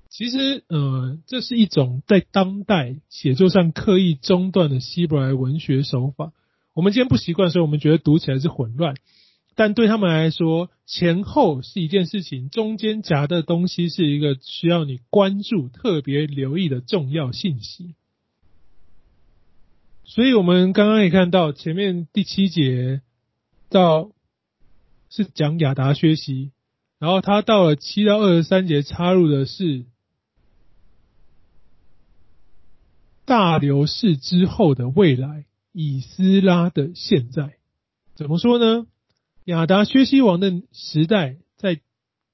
[0.09, 6.33] 其实，呃，这是一种在当代写作上刻意中断的希伯来文学手法。
[6.75, 8.95] 我们今天不习惯，所以我们觉得读起来是混乱，
[9.55, 17.95] 但对他们来说，前后是一件事情，中间夹的东西是一个需要你关注、特别留意的重要信息。
[20.05, 23.01] 所以我们刚刚也看到，前面第七节
[23.71, 24.11] 到
[25.15, 26.53] 是讲亚达薛西，
[26.99, 29.85] 然后他到了七到二十三节插入的是
[33.27, 37.57] 大流士之后的未来，以斯拉的现在。
[38.15, 38.87] 怎么说呢？
[39.45, 41.79] 亚达薛西王的时代，在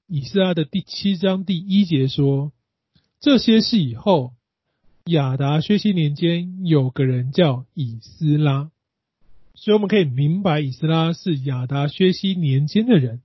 [0.07, 2.53] 以斯拉的第七章第一节说，
[3.19, 4.31] 这些是以后。
[5.05, 8.69] 亚达薛西年间有个人叫以斯拉，
[9.59, 13.21] 所以我们可以明白以斯拉是亚达薛西年间的人。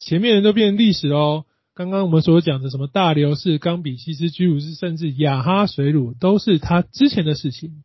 [0.00, 1.46] 前面人都变成历史哦。
[1.74, 7.84] 刚刚我们所讲的什么大流士、冈比西斯、居鲁士，甚至亚哈水鲁，都是他之前的事情。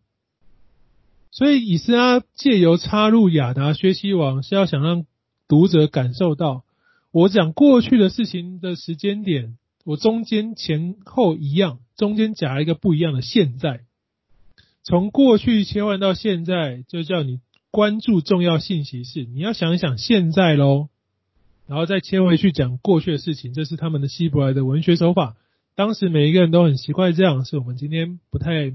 [1.30, 5.06] 所以以斯拉借由插入亚达薛西王，是要想让
[5.48, 6.64] 读者感受到，
[7.12, 11.80] 我讲过去的事情的时间点，我中间前后一样。
[11.98, 13.82] 中间夹一个不一样的现在，
[14.84, 17.40] 从过去切换到现在，就叫你
[17.72, 20.90] 关注重要信息是你要想一想现在喽，
[21.66, 25.38] 然后再切回去讲过去的事情，这是他们的希伯来的文学手法。
[25.74, 28.74] 当时每一个人都很奇怪，这样是我们今天不太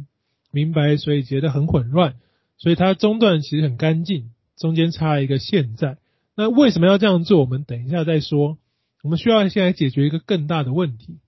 [0.51, 2.15] 明白，所以觉得很混乱。
[2.57, 5.99] 所以它中段其实很干净，中间插一个现在，
[6.35, 7.41] 那为什么要这样做？
[7.41, 8.57] 我们等一下再说。
[9.03, 11.19] 我们需要先来解决一个更大的问题。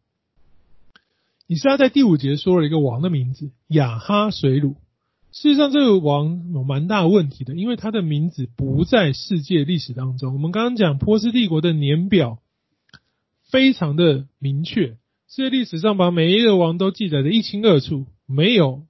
[1.46, 4.76] 以斯拉在第五节说了一个王的名字亚哈水鲁。
[5.40, 10.32] 事实上，这个王有蛮大问题的，因为他的名字不在世界历史当中。
[10.32, 12.40] 我们刚刚讲波斯帝国的年表
[13.48, 14.96] 非常的明确，
[15.28, 18.82] 世界历史上把每一个王都记载的一清二楚，没有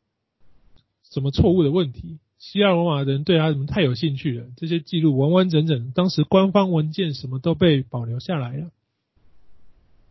[1.03, 2.19] 什么错误的问题。
[2.39, 8.71] 希腊罗马人对他什么太有兴趣了，这些记录完完整整，当时官方文件什么都被保留下来了。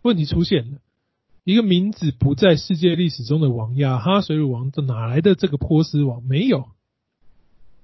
[0.03, 0.77] 问题出现了，
[1.47, 6.21] 一个名字不在世界历史中的王亚哈水鲁王，这哪来的这个波斯王？
[6.21, 6.67] 没有。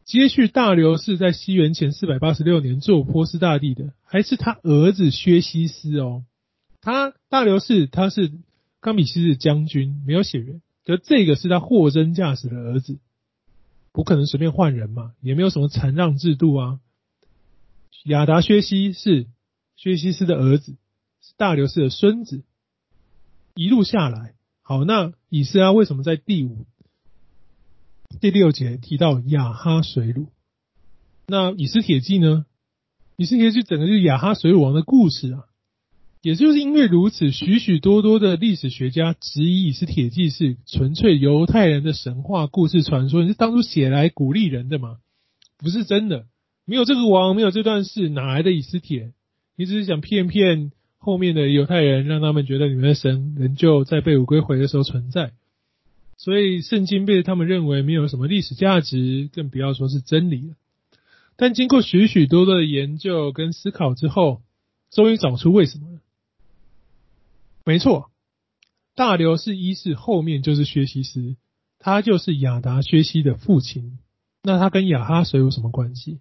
[0.04, 6.26] 接续大流士在西元前四百八十六年做波斯大帝的，还是他儿子薛西斯哦。
[6.82, 8.34] 他大流士他是
[8.82, 13.00] 冈比西斯将军，没有血缘，可这个是他货真价实的儿子，
[13.94, 16.82] 不可能随便换人嘛，也没有什么禅让制度啊。
[18.04, 19.28] 亚达薛西是
[19.78, 20.76] 薛西斯的儿子。
[21.22, 22.44] 是大流士的孙子，
[23.56, 26.66] 一路下来，好，那以斯拉为什么在第五、
[28.20, 30.30] 第六节提到亚哈水鲁？
[31.28, 32.46] 那以斯帖记呢？
[33.16, 35.44] 以斯帖记整个就是亚哈水鲁王的故事啊。
[36.22, 44.98] 也就是因为如此，许许多多的历史学家质疑以斯帖记是纯粹犹太人的神话故事传说，你是当初写来鼓励人的吗？
[45.58, 46.26] 不是真的，
[46.66, 49.14] 没有这个王，没有这段事，哪来的以斯帖？
[49.56, 50.72] 你只是想骗骗。
[51.04, 55.34] 后面的犹太人让他们觉得你们的神仍旧在被掳归回的时候存在，
[56.18, 60.56] 所以圣经被他们认为没有什么历史价值，更不要说是真理了。
[61.36, 64.42] 但经过许许多多的研究跟思考之后，
[64.92, 66.00] 终于找出为什么了。
[67.66, 68.10] 没错，
[68.96, 71.36] 大流士一世后面就是薛西斯，
[71.80, 74.00] 他就是亚达薛西的父亲。
[74.42, 76.20] 那他跟亚哈谁有什么关系？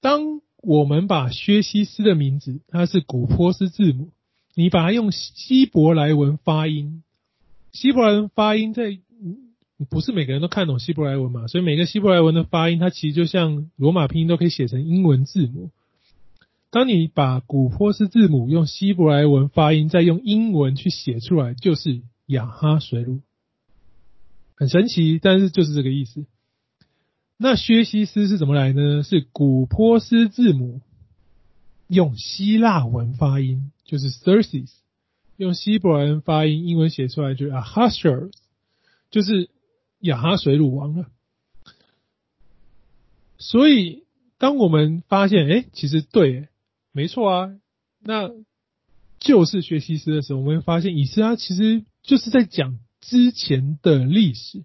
[0.00, 4.10] 当我们把薛西斯的名字，它是古波斯字母，
[4.54, 7.02] 你把它用希伯来文发音，
[7.72, 8.98] 希伯来文发音在
[9.90, 15.70] 不是每个人都看懂希伯来文嘛，所以每个希伯来文的发音，它其实就像罗马拼音都可以写成英文字母。
[16.70, 23.20] 当你把古波斯字母用希伯来文发音，再用英文去写出来，就是亚哈随鲁，
[24.56, 26.24] 很神奇，但是就是这个意思。
[27.36, 29.02] 那薛西斯是怎么来呢？
[29.02, 30.80] 是古波斯字母
[31.88, 34.70] 用希腊文发音，就是 Xerxes，
[35.36, 38.32] 用希伯来文发音，英文写出来就是 Ahasuerus，
[39.10, 39.50] 就是
[39.98, 41.06] 亚哈水鲁王了。
[43.36, 44.04] 所以，
[44.38, 46.48] 当我们发现，哎，其实对，
[46.92, 47.56] 没错啊，
[48.00, 48.30] 那
[49.18, 54.64] 就是薛西斯的时候，我们会发现，以斯拉其实就是在讲之前的历史。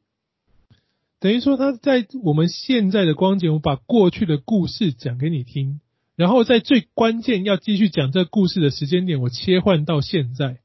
[1.19, 5.82] 等于说他在我们现在的光景，我把过去的故事讲给你听，
[6.15, 10.60] 然后在最关键要继续讲这故事的时间点，我切换到现在，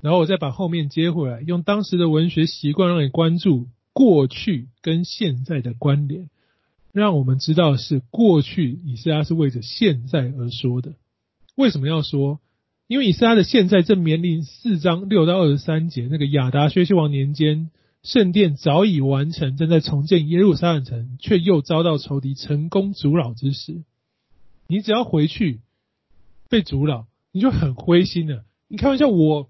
[0.00, 6.28] 然后我再把后面接回来，用当时的文学习惯让你关注过去跟现在的关联，
[6.92, 10.94] 让我们知道是过去以斯拉是为着现在而说的。
[11.54, 12.40] 为什么要说？
[12.88, 17.70] 因为以斯拉的现在正面临四章六到二十三节那个亚达薛西王年间。
[18.02, 23.84] 圣殿早已完成，正在重建耶路撒冷城，却又遭到仇敌成功阻扰之时，
[24.66, 25.60] 你只要回去
[26.48, 28.44] 被阻扰，你就很灰心了。
[28.66, 29.48] 你开玩笑，我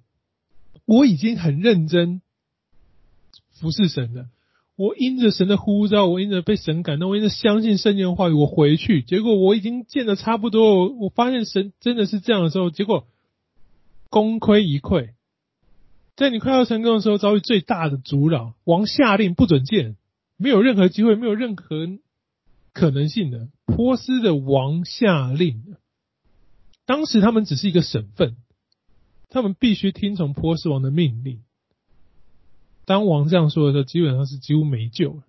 [0.84, 2.20] 我已经很认真
[3.52, 4.26] 服侍神了，
[4.76, 13.06] 我因着神的呼召，我因着被神感动，我因着相信圣经的话语，我回去，结果我已经见的差不多，我发现神真的是这样的时候，结果
[14.10, 15.14] 功亏一篑。
[16.14, 19.96] 在你快要成功的时候，遭遇最大的阻挠，王下令不准见，
[20.36, 21.86] 没有任何机会，没有任何
[22.72, 23.48] 可能性的。
[23.64, 25.76] 波斯的王下令，
[26.84, 28.36] 当时他们只是一个省份，
[29.30, 31.42] 他们必须听从波斯王的命令。
[32.84, 35.22] 当王这样说的时候，基本上是几乎没救了。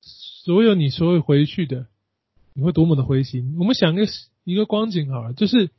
[0.00, 1.86] 所有你所有回去的，
[2.54, 3.56] 你会多么的灰心？
[3.58, 4.06] 我们想一个
[4.44, 5.70] 一个光景好了，就是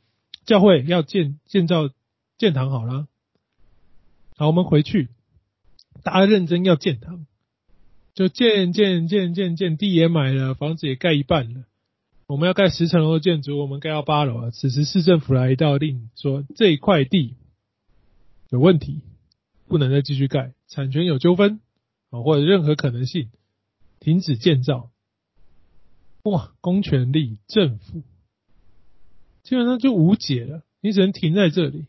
[0.44, 1.88] 教会要建建造
[2.36, 3.06] 建堂好了。
[4.36, 5.10] 好，我们回去，
[6.02, 7.24] 大家认真要建堂，
[8.14, 11.64] 就建建建建建，地也买了，房子也盖一半了。
[12.26, 14.50] 我们要盖十层楼的建筑，我们盖到八楼了。
[14.50, 17.36] 此时市政府来一道令，说这一块地
[18.50, 19.02] 有问题，
[19.68, 21.60] 不能再继续盖，产权有纠纷
[22.10, 23.30] 啊，或者任何可能性，
[24.00, 24.90] 停止建造。
[26.24, 28.02] 哇，公权力政府
[29.44, 31.84] 基本上就无解了，你只能停在这里。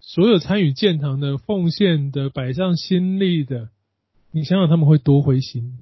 [0.00, 3.70] 所有参与建堂的、奉献的、摆上心力的，
[4.30, 5.78] 你想想他们会多灰心？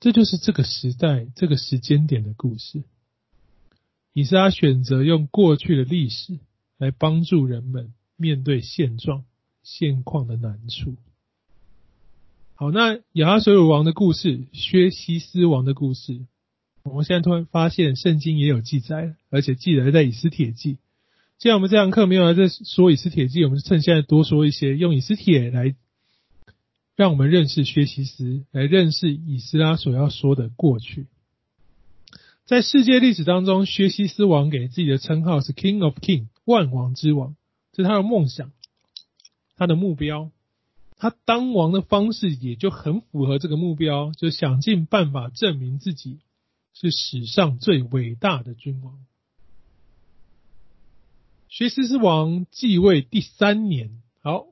[0.00, 2.84] 这就是这个时代、这个时间点的故事。
[4.12, 6.38] 以撒选择用过去的历史
[6.78, 9.24] 来帮助人们面对现状、
[9.62, 10.94] 现况的难处。
[12.54, 16.24] 好，那亚哈随鲁王的故事，薛西斯王的故事，
[16.84, 20.78] 我们现在突然发现圣经也有记载，而且记载在以斯帖记。
[21.44, 25.74] 既然我们这堂课没有在说以斯帖记，我们就趁现在多说一些，用以斯帖来
[26.96, 31.06] 让我们认识薛西斯，来认识以斯拉所要说的过去。
[32.46, 37.36] 在世界历史当中，薛西斯王给自己的称号是 King of King，万王之王，
[37.74, 38.50] 这是他的梦想，
[39.54, 40.30] 他的目标。
[40.96, 46.20] 他当王的方式也就很符合这个目标，就想尽办法证明自己
[46.72, 48.98] 是史上最伟大的君王。
[51.56, 54.46] 薛西斯王继位第三年，好，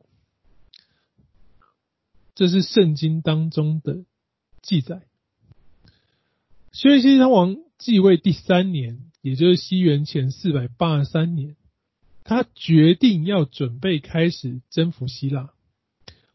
[2.36, 4.04] 这是圣经当中的
[4.62, 5.02] 记载。
[6.70, 11.56] 薛西斯王继位第三年，也就是西元前四百八十三年，
[12.22, 15.50] 他决定要准备开始征服希腊。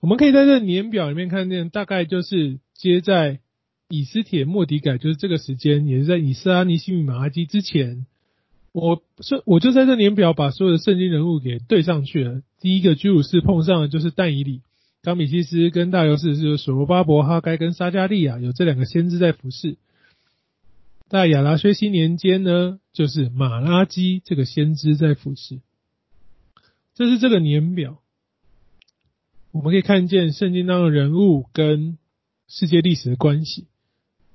[0.01, 3.39] 我们可以在这年表里面看见，大概就是接在
[3.87, 8.05] 以斯帖末底改，就是这个时间，也是在以斯拉、尼西米、马拉基之前。
[8.79, 12.43] 我是我就在这年表把所有的圣经人物给对上去了。
[12.59, 14.61] 第一个居鲁士碰上的就是但以理，
[15.01, 19.77] 冈比西斯跟大流士就是所罗巴伯、哈该跟撒迦利亚，有这两个先知在服侍。
[21.09, 25.59] 在亚拉薛西年间呢，就是马拉基这个先知在服侍。
[26.93, 27.97] 这是这个年表，
[29.51, 31.97] 我们可以看见圣经当中人物跟
[32.47, 33.65] 世界历史的关系。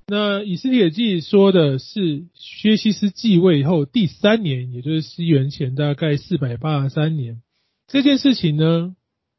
[0.05, 7.41] 那以斯帖记说的是薛西斯继位后第三年，也就是西元前大概四百八十三年。
[7.87, 8.95] 这件事情呢，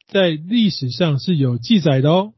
[0.06, 2.32] 在历史上是有记载的哦。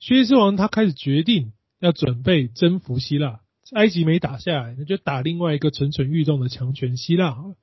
[0.00, 3.40] 薛西斯王他开始决定要准备征服希腊，
[3.72, 7.54] 埃及没打下来，那就打另外一个蠢蠢欲动的强权希腊好了。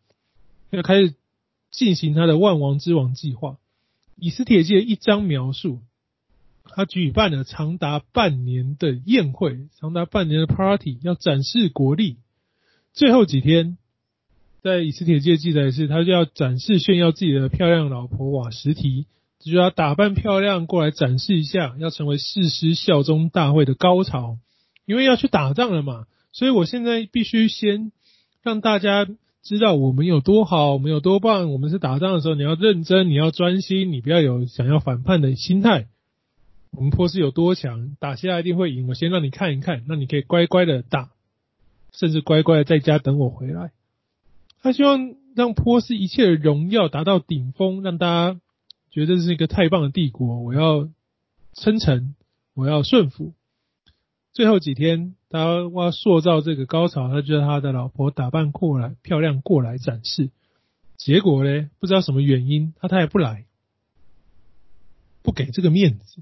[0.69, 1.15] 要开始
[1.71, 3.57] 进行他的万王之王计划。
[4.15, 5.79] 以斯帖记的一章描述。
[6.73, 12.17] 他举办了长达半年的宴会，长达半年的 party，要展示国力。
[12.93, 13.77] 最后几天，
[14.61, 19.05] 在以斯帖记记载是，他就要展示炫耀自己的漂亮老婆瓦实提，
[19.39, 24.37] 就要打扮漂亮过来展示一下，要成为誓师效忠大会的高潮。
[24.85, 27.91] 因为要去打仗了嘛，所以我现在必须先
[28.43, 29.07] 让大家
[29.43, 31.51] 知道我们有多好，我们有多棒。
[31.51, 35.87] 我们是打仗的时候，你要认真，你要专心，你不要有想要反叛的心态。
[36.75, 38.87] 我们波斯有多强，打下来一定会赢。
[38.87, 41.11] 我先让你看一看，那你可以乖乖的打，
[41.91, 43.71] 甚至乖乖的在家等我回来。
[44.61, 48.39] 他希望让波斯一切的荣耀达到顶峰，让大家
[48.91, 50.41] 觉得这是一个太棒的帝国。
[50.41, 50.89] 我要
[51.53, 52.15] 称臣，
[52.53, 53.33] 我要顺服。
[54.33, 60.29] 最后几天，他要塑造这个高潮，他就让他的老婆打扮过来，漂亮过来展示。
[60.97, 63.45] 结果呢，不知道什么原因，他他也不来，
[65.21, 66.21] 不给这个面子。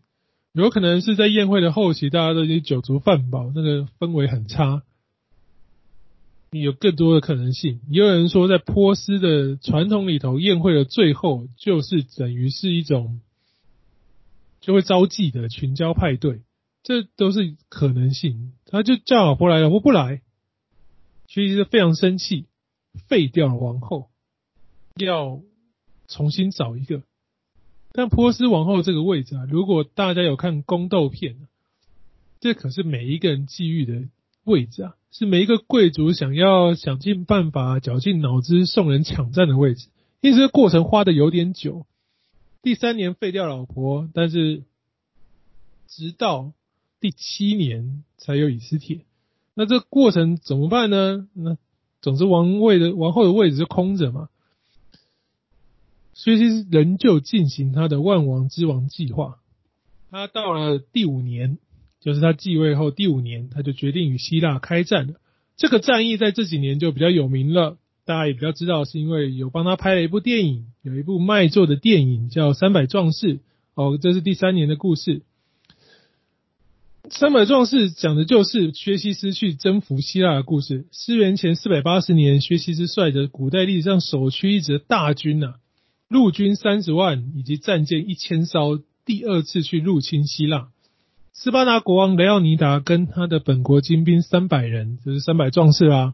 [0.54, 4.84] 有可能是在宴会的后期，大家都已经酒足饭饱，那个氛围很差。
[6.52, 13.20] 有更多的可能性，也有人说，在波斯的传统里头，宴会的最后就是等于是一种
[14.62, 16.42] 就会招妓的群交派对，
[16.84, 18.54] 这都是可能性。
[18.68, 20.22] 他就叫老婆来了，老婆不来，
[21.28, 22.46] 其实是非常生气，
[23.08, 24.12] 废掉了王后，
[24.98, 25.42] 要
[26.08, 27.02] 重新找一个。
[27.94, 31.38] 但波斯王后这个位置啊，如果大家有看宫斗片，
[32.40, 34.10] 这可是每一个人觊觎的
[34.44, 39.88] 位置啊，是每一个贵族想要想尽办法、绞尽脑汁送人抢占的位置。
[40.22, 41.86] 因此，这过程花的有点久。
[42.64, 44.64] 第三年废掉老婆，但是
[45.88, 46.54] 直到
[47.00, 49.02] 第七年才有以斯帖。
[49.54, 51.28] 那这过程怎么办呢？
[51.34, 51.58] 那
[52.02, 54.30] 总之王位的王后的位置是空着嘛。
[56.14, 59.40] 薛西斯仍旧进行他的万王之王计划。
[60.12, 61.58] 他到了第五年，
[62.00, 65.16] 就是他继位后第五年，他就决定与希腊开战了。
[65.58, 73.38] 这个战役在这几年就比较有名了，大家也比较知道，是因为有帮他拍了一部电影，有一部卖座的电影叫《三百壮士》。
[73.76, 75.22] 哦，这是第三年的故事。
[77.10, 80.86] 《三百壮士》讲的就是薛西斯去征服希腊的故事。
[80.92, 85.56] 西元前四百八十年，薛西斯率着古代历史上首屈一指的大军呐、啊。
[86.14, 90.70] 陆军三十万以及战舰一千艘，第二次去入侵希腊。
[91.32, 96.14] 斯巴达国王雷奥尼达跟他的本国精兵三百人，就是三百壮士啊。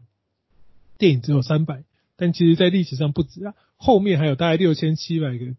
[0.96, 1.84] 电影只有三百，
[2.16, 3.52] 但其实在历史上不止啊。
[3.76, 5.54] 后面还有大概六千七百个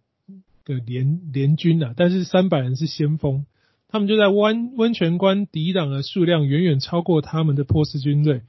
[0.64, 3.46] 个联联军啊，但是三百人是先锋，
[3.90, 8.42] 他们就在温温泉关抵挡的数量远远超过他们的波斯军队。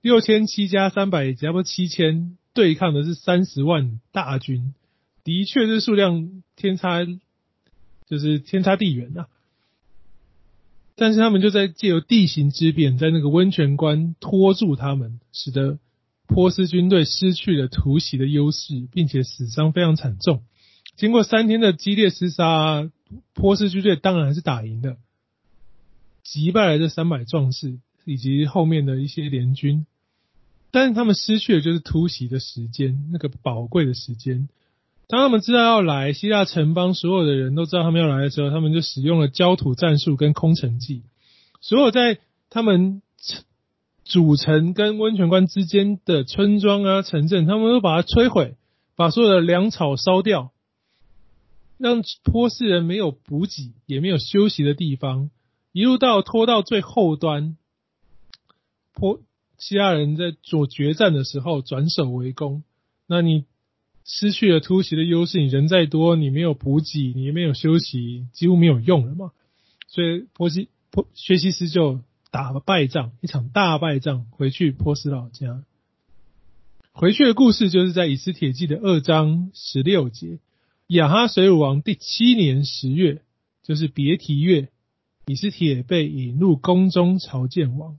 [0.00, 4.74] 六千七加三百，差不多七千，对抗的是三十万大军，
[5.24, 7.04] 的确是数量天差，
[8.08, 9.26] 就是天差地远呐。
[10.94, 15.78] 但是他们就在借由地形之便，在那个温泉关拖住他们，使得
[16.26, 20.42] 波斯军队失去了突袭的优势，并且死伤非常惨重。
[20.96, 22.90] 经过三天的激烈厮杀，
[23.32, 24.98] 波斯军队当然是打赢的，
[26.22, 29.86] 击败了这三百壮士以及后面的一些联军。
[30.70, 34.48] 但是他们失去的就是突袭的时间，那个宝贵的时间。
[35.12, 41.02] 当他们知道要来，希腊城邦所有的人都知道他们要来的时候，他们就使用了焦土战术跟空城计。
[41.60, 43.02] 所有在他们
[44.04, 48.56] 主城跟温泉关之间的村庄啊、城镇，他们都把它摧毁，
[48.96, 50.50] 把所有的粮草烧掉，
[51.76, 55.28] 让波斯人没有补给，也没有休息的地方，
[55.72, 57.58] 一路到拖到最后端，
[58.94, 59.20] 波
[59.58, 62.62] 希腊人在做决战的时候转守为攻。
[63.06, 63.44] 那你？
[64.04, 69.30] 失去了突袭的优势，你人再多，你没有补给，你没有休息，几乎没有用了嘛。
[69.86, 72.00] 所以波西波薛西斯就
[72.30, 75.62] 打了败仗，一场大败仗，回去波斯老家。
[76.92, 80.38] 回去的故事就是在《以斯帖记》的二章十六节。
[80.88, 83.22] 亚哈随鲁王第七年十月，
[83.62, 84.68] 就是别提月，
[85.26, 87.96] 以斯帖被引入宫中朝见王。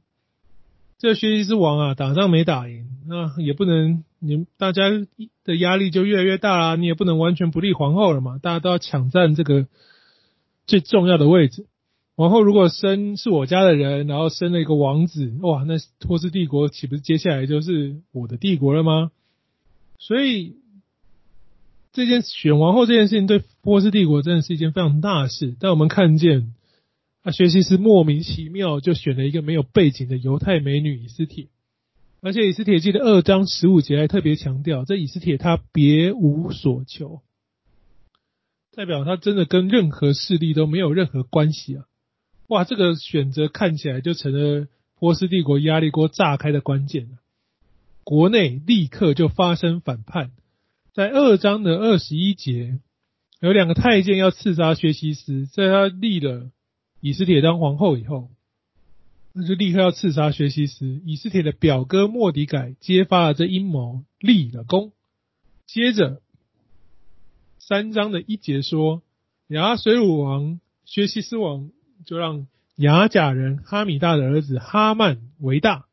[1.03, 4.83] 这个薛西斯王啊，打仗没打赢，那也不能，你大家
[5.43, 6.75] 的压力就越来越大啦。
[6.77, 9.67] 你也不能完全不立皇后了嘛，大家都要抢占这个
[10.65, 11.65] 最重要的位置。
[12.15, 15.73] 皇后如果生是我家的人，然后生了一个王子，哇，那
[16.07, 19.11] 波斯帝国岂不是接下来就是我的帝国了吗？
[19.99, 20.55] 所以
[21.91, 25.53] 这件选王后这件事情，对波斯帝国真的是一件非常大的事。
[25.59, 26.53] 但我们看见。
[27.25, 31.47] 那薛西斯莫名其妙就选了一个没有背景的犹太美女以斯帖，
[32.19, 37.21] 而且以斯帖记的二章十五节还特别强调，这以斯帖她别无所求，
[38.75, 41.85] 代表她真的跟任何势力都没有任何关系啊！
[42.47, 44.67] 哇，这个选择看起来就成了
[44.99, 47.19] 波斯帝国压力锅炸开的关键了，
[48.03, 50.31] 国内立刻就发生反叛，
[50.93, 52.79] 在二章的二十一节，
[53.39, 56.51] 有两个太监要刺杀薛西斯，在他立了。
[57.05, 58.29] 以斯帖当皇后以后，
[59.33, 61.01] 那就立刻要刺杀薛西斯。
[61.05, 64.93] 以斯帖的表哥莫迪改揭发了这阴谋，立了功。
[65.67, 66.21] 接着
[67.59, 69.01] 三章的一节说，
[69.47, 71.71] 亚哈随鲁王薛西斯王
[72.05, 72.47] 就让
[72.77, 75.83] 亚甲人哈米大的儿子哈曼为大，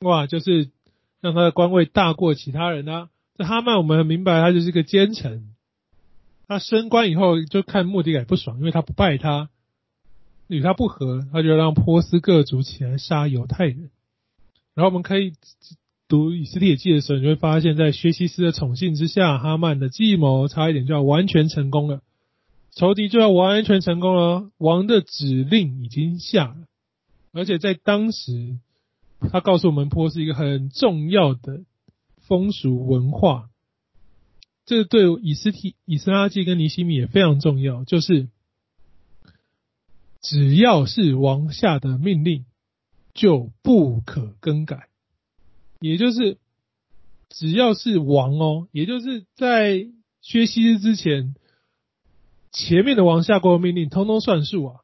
[0.00, 0.68] 哇，就是
[1.22, 3.08] 让他的官位大过其他人啊。
[3.38, 5.54] 这哈曼我们很明白，他就是个奸臣。
[6.46, 9.48] 他升官以后就看莫迪改不爽，因为他不拜他。
[10.50, 13.90] 与他不和，他就让波斯各族起来杀犹太人。
[14.74, 15.34] 然后我们可以
[16.08, 22.02] 读以斯帖记的时候，你会发现在薛西斯的宠幸之下，哈曼的计谋差一点就要完全成功了，
[22.74, 24.50] 仇敌就要完全成功了。
[24.58, 26.56] 王的指令已经下了，
[27.32, 28.58] 而且在当时，
[29.30, 31.60] 他告诉我们波斯一个很重要的
[32.26, 33.50] 风俗文化，
[34.66, 38.26] 这对以斯帖、以斯拉记跟尼希米也非常重要，就是。
[40.20, 42.44] 只要是王下的命令，
[43.14, 44.88] 就不可更改。
[45.80, 46.38] 也就是，
[47.30, 49.86] 只要是王哦，也就是在
[50.20, 51.34] 薛西斯之前，
[52.52, 54.80] 前面的王下过的命令，通通算数啊。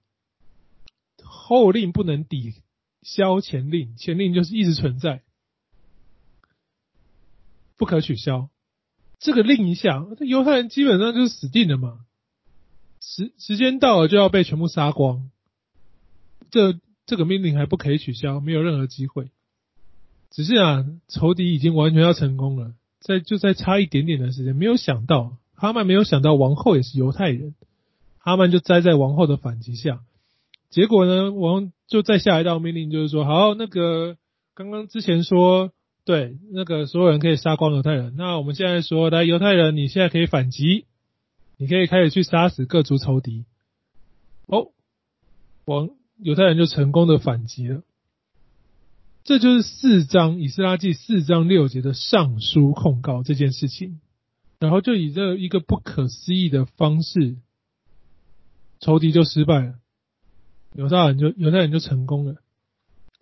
[1.23, 2.55] 后令不能抵
[3.03, 5.23] 消前令，前令就是一直存在，
[7.77, 8.49] 不可取消。
[9.19, 12.06] 这个令一下，犹太人基本上就是死定了嘛。
[13.09, 15.31] 时时间到了就要被全部杀光，
[16.51, 16.75] 这
[17.07, 19.31] 这个命令还不可以取消，没有任何机会。
[20.29, 27.55] 只是啊，仇敌已经完全要成功了，在就在差一点点的时间，没有想到哈曼没有想到王后也是犹太人，
[28.19, 30.01] 哈曼就栽在王后的反击下，
[30.69, 34.17] 结果呢，王就再下一道命令，就是说，好，那个
[34.53, 35.71] 刚刚之前说
[36.05, 40.87] 对那个所有人可以杀光犹太人，那我们现在说，来犹太人，你现在可以反击。
[41.59, 43.45] 你可以开始去杀死各族仇敌，
[44.47, 44.73] 哦，
[45.65, 47.83] 王犹太人就成功的反击了。
[49.25, 54.01] 这就是四章以斯拉记四章六节的上书控告这件事情，
[54.61, 57.37] 然后就以这一个不可思议的方式，
[58.79, 59.75] 仇敌就失败了，
[60.75, 62.37] 犹太人就犹太人就成功了。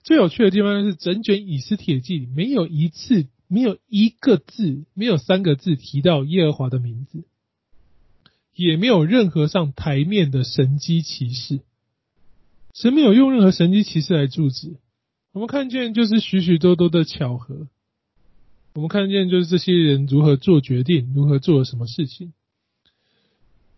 [0.03, 7.24] 最有趣的地方是整卷以斯帖记里没有一次，没有一个字，没有三个字提到耶和华的名字。
[8.55, 11.61] 也没有任何上台面的神机骑士，
[12.72, 14.76] 神没有用任何神机骑士来阻止，
[15.32, 17.68] 我们看见就是许许多多的巧合，
[18.74, 22.32] 我们看见就是这些人如何做决定，如何做了什么事情。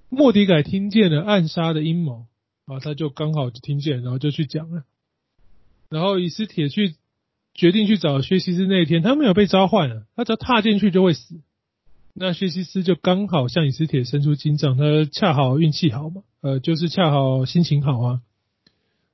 [0.08, 2.26] 莫迪改听见了暗杀的阴谋
[2.66, 4.84] 啊，他就刚好听见，然后就去讲了。
[5.88, 6.94] 然后以斯帖去
[7.54, 11.40] 决定去找薛西斯那一天，他没有被召唤了，他只要踏进去就会死。
[12.18, 18.22] 那薛西斯就刚好向以斯铁伸出金杖，他恰好运气好嘛，呃，就是恰好心情好啊。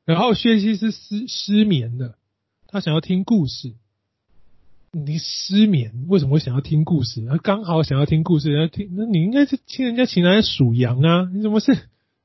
[0.05, 2.17] 然后薛西斯失失眠了，
[2.69, 3.75] 他想要听故事。
[4.93, 7.27] 你失眠为什么会想要听故事？
[7.27, 11.29] 他刚好想要听故事，人家听，那你应该是听人家请他来数羊啊？
[11.35, 11.77] 你怎么是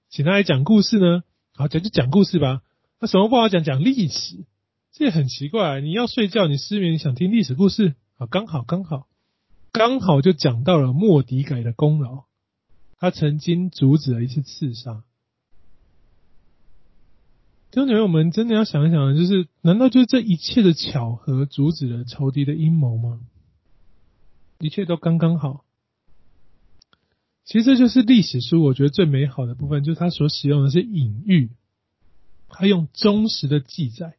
[0.10, 1.24] 请他来讲故事呢？
[1.56, 2.62] 好，讲就讲故事吧。
[3.00, 3.64] 那什么不好讲？
[3.64, 4.46] 讲历史，
[4.92, 5.82] 这很奇怪。
[5.82, 8.28] 你要睡觉，你失眠，想听历史故事啊？
[8.28, 9.07] 刚好，刚好，
[9.78, 12.24] 刚好就讲到了莫底改的功劳，
[12.98, 15.04] 他曾经阻止了一次刺杀。
[17.70, 23.20] 弟兄姐妹，我们真的要想一想，就是难道就是这一切的巧合阻止了仇敌的阴谋吗？
[24.60, 25.64] 一切都刚刚好。
[27.46, 31.52] 其实这就是历史书，我觉得最美好的部分，就是他所使用的是隐喻。
[32.50, 34.16] 他用忠实的记载，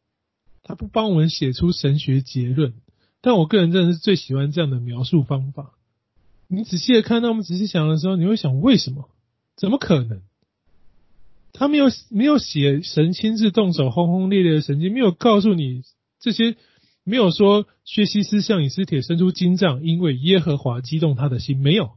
[0.63, 2.75] 他不帮我们写出神学结论，
[3.21, 5.73] 但我个人真的是最喜欢这样的描述方法。
[6.47, 9.11] 你仔细的看到，我们仔细想的时候，你会想为什么？
[9.57, 10.23] 怎么可能？
[11.53, 15.83] 他没有没有写神亲自动手轰轰烈烈的神迹，没有告诉你
[16.21, 16.57] 这些，
[17.03, 21.93] 没有说薛西斯向以斯铁伸出金杖，因为耶和华激动他的心，没有。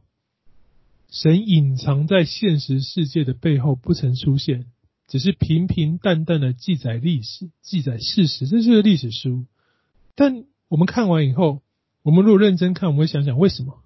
[1.10, 4.66] 神隐藏在现实世界的背后，不曾出现。
[5.08, 9.44] 只是平平淡淡的记载历史，记载事实，这是个历史书。
[10.14, 11.60] 但我们看完以后，
[12.02, 13.82] 我们如果认真看，我们会想想为什么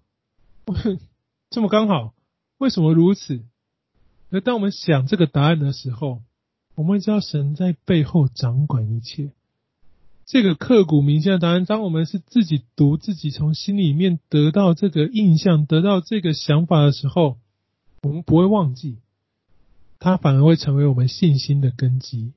[1.50, 2.14] 这么刚好？
[2.58, 3.42] 为什么如此？
[4.30, 6.22] 而当我们想这个答案的时候，
[6.76, 9.32] 我们会知道神在背后掌管一切。
[10.26, 17.36] 这个刻骨铭心的答案，当我们是自己读，自己从心里面得到这个印象，得到这个想法的时候，
[18.02, 18.98] 我们不会忘记。
[19.98, 22.32] 它反而会成为我们信心的根基。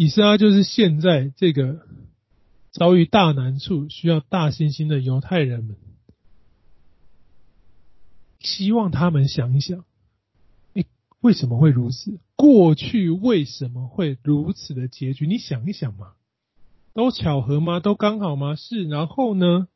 [0.00, 1.86] 以斯拉就是现在这个
[2.70, 5.76] 遭遇大难处、需要大信心的犹太人们，
[8.38, 9.84] 希望他们想一想：
[10.72, 10.86] 诶，
[11.20, 12.18] 为什么会如此？
[12.34, 15.26] 过去为什么会如此的结局？
[15.26, 16.14] 你想一想嘛，
[16.94, 17.80] 都巧合吗？
[17.80, 18.56] 都刚好吗？
[18.56, 18.84] 是。
[18.84, 19.68] 然后呢？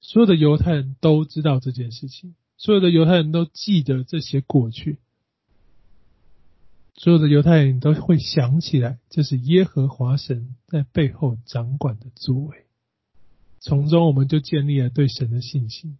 [0.00, 2.34] 所有的犹太人都知道这件事情。
[2.56, 4.96] 所有的犹太人都记得这些过去，
[6.98, 12.66] 所有的犹太人都会想起来，这是耶和华神在背后掌管的作为，
[13.60, 15.96] 从中我们就建立了对神的信心，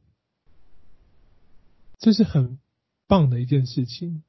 [1.99, 2.59] 这是很
[3.07, 4.23] 棒的一件事情。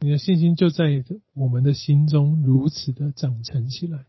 [0.00, 4.04] 你的信心就在我们的心中如此的长成起来。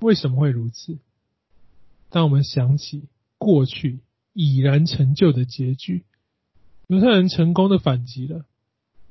[0.00, 0.98] 为什么会如此？
[2.08, 3.08] 当我们想起
[3.38, 4.00] 过去。
[4.36, 6.02] 已然成就的结局，
[6.88, 8.46] 犹太人成功的反击了。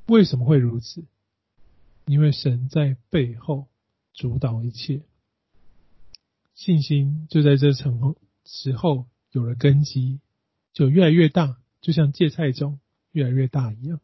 [0.08, 1.06] 为什么会如此？
[2.06, 3.68] 因为神在背后
[4.14, 5.04] 主导一切，
[6.56, 10.20] 信心就在这层时候有了根基，
[10.74, 12.80] 就越来越大，就像芥菜种
[13.12, 14.00] 越来越大一样。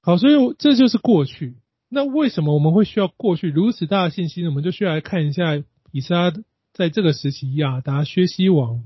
[0.00, 1.56] 好，所以这就是过去。
[1.88, 4.46] 那为什么我们会需要过去如此大的信心？
[4.46, 6.32] 我们就需要来看一下以撒
[6.72, 8.84] 在这个时期亚达薛西王。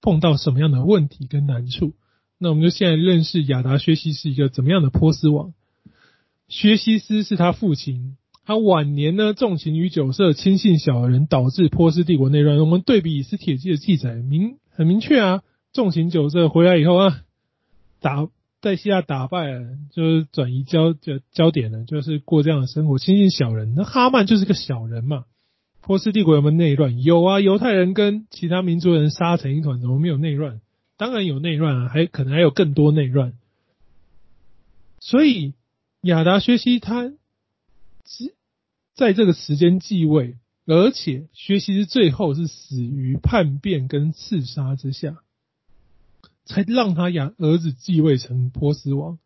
[0.00, 1.92] 碰到什么样的问题跟难处？
[2.38, 5.52] 那我们就现在认识亚达薛西是一个怎么样的波斯王。
[6.48, 8.16] 薛西斯是他父亲，
[8.46, 12.58] 他晚年呢纵情于酒色，轻信小人，导致波斯帝国内乱。
[12.58, 17.20] 我们对比以斯帖记的记载，明很明确啊，纵情酒色回来以后啊，
[18.00, 18.28] 打
[18.62, 23.74] 在西亚打败了，就是转移焦焦焦点了，就是过这样的生活，轻信小人。
[23.76, 25.24] 那哈曼就是个小人嘛。
[25.80, 27.02] 波斯帝国有没有内乱？
[27.02, 30.60] 有啊，犹太人跟其他民族人杀成一团，怎么没有内乱？
[30.98, 33.32] 当然有内乱啊，还可能还有更多内乱。
[35.00, 35.54] 所以
[36.02, 37.04] 亚达薛西他
[38.04, 38.34] 是
[38.94, 40.36] 在这个时间继位，
[40.66, 45.22] 而且薛西是最后是死于叛变跟刺杀之下，
[46.44, 49.18] 才让他亚儿子继位成波斯王。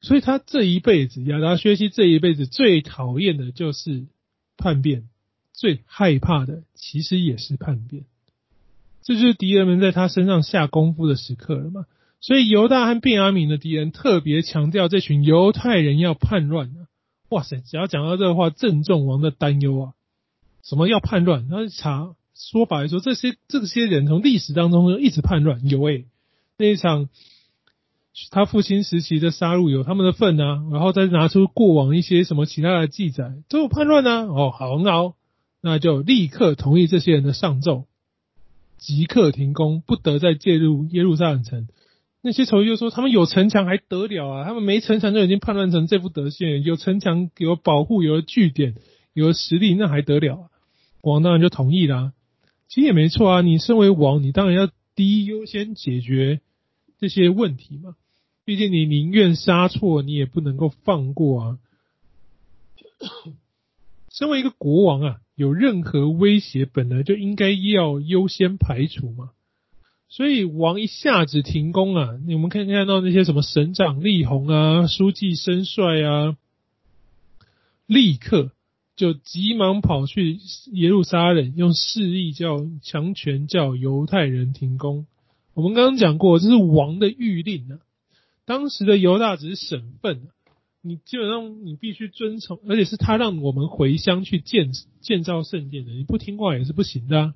[0.00, 4.06] 所以他这一辈子，亚达薛西这一辈子最讨厌的就是。
[4.58, 5.06] 叛变
[5.52, 8.06] 最害怕的，其实也是叛变。
[9.06, 11.84] 这就是敌人们在他身上下功夫的时刻了嘛。
[12.20, 16.90] 所以犹大和便雅悯的敌人特别强调这群犹太人要叛乱啊！
[17.28, 19.92] 哇塞，只要讲到这个话，正中王的担忧啊！
[20.64, 21.48] 什么要叛乱？
[21.48, 25.68] 他查说法来说，这些这些人从历史当中就一直叛乱。
[25.68, 26.06] 有诶、
[26.58, 27.08] 那一场
[28.30, 34.22] 他父亲时期的杀戮有他们的份啊，然后再拿出过往一些什么其他的记载，都有叛乱啊。
[34.22, 35.14] 哦，好，那好，
[35.60, 37.84] 那就立刻同意这些人的上奏，
[38.78, 41.68] 即刻停工，不得再介入耶路撒冷城。
[42.22, 44.44] 那些仇敌就说：“他们有城墙还得了啊？
[44.44, 48.74] 他们没城墙就已经叛乱成这副德行，有城墙有保护，有了据点，
[49.12, 50.48] 有了实力，那还得了啊？”
[51.00, 52.12] 国王当然就同意啦。
[52.68, 56.40] 其实也没错啊，你身为王，你当然要第一优先解决
[56.98, 57.94] 这些问题嘛。
[58.44, 61.58] 毕竟你宁愿杀错，你也不能够放过啊！
[64.16, 69.30] 身为一个国王啊，有任何威胁，本来就应该要优先排除嘛。
[70.08, 76.34] 所以王一下子停工啊，你们可以看到那些什么省长力宏啊、书记申帅啊，
[77.86, 78.52] 立刻
[78.94, 80.38] 就急忙跑去
[80.72, 85.06] 耶路撒冷，用势力叫强权叫犹太人停工。
[85.52, 87.80] 我们刚刚讲过，这是王的谕令啊。
[88.46, 90.28] 当时的犹大只是省份，
[90.86, 94.70] 你基本上你必须遵从，而且是他让我们回乡去建
[95.00, 97.34] 建造圣殿的，你不听话也是不行的啊。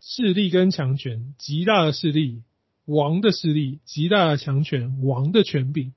[0.00, 2.42] 势力跟强权，极大的势力，
[2.84, 5.92] 王的势力，极大的强权，王的权柄，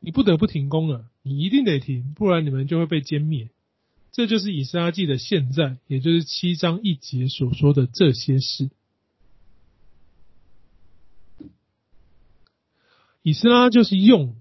[0.00, 3.48] 你不得不停工了，你一定得停，不然你们就会被歼灭。
[4.12, 8.70] 这就是以斯拉记的现在，也就是七章一节所说的这些事。
[13.22, 14.36] 以斯拉就是用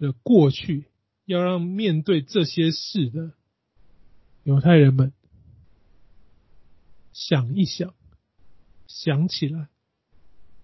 [0.00, 0.86] 的过去，
[1.26, 3.32] 要让面对这些事的
[4.42, 5.12] 犹太人们
[7.12, 7.94] 想一想，
[8.88, 9.68] 想起来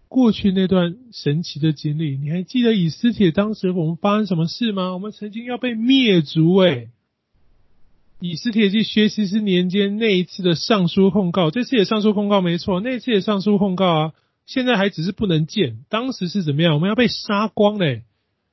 [0.09, 2.17] 过去那段神奇的经历。
[2.17, 4.95] 你还记得以斯帖当时我们发生什么事吗？
[4.95, 6.91] 我们曾经要被灭族诶。
[8.19, 14.15] 以斯帖记薛西斯年间那一次的上书控告，这次也上书控告没错，那次也上书控告啊。
[14.47, 16.73] 现在还只是不能见，当时是怎么样？
[16.75, 18.05] 我们要被杀光嘞！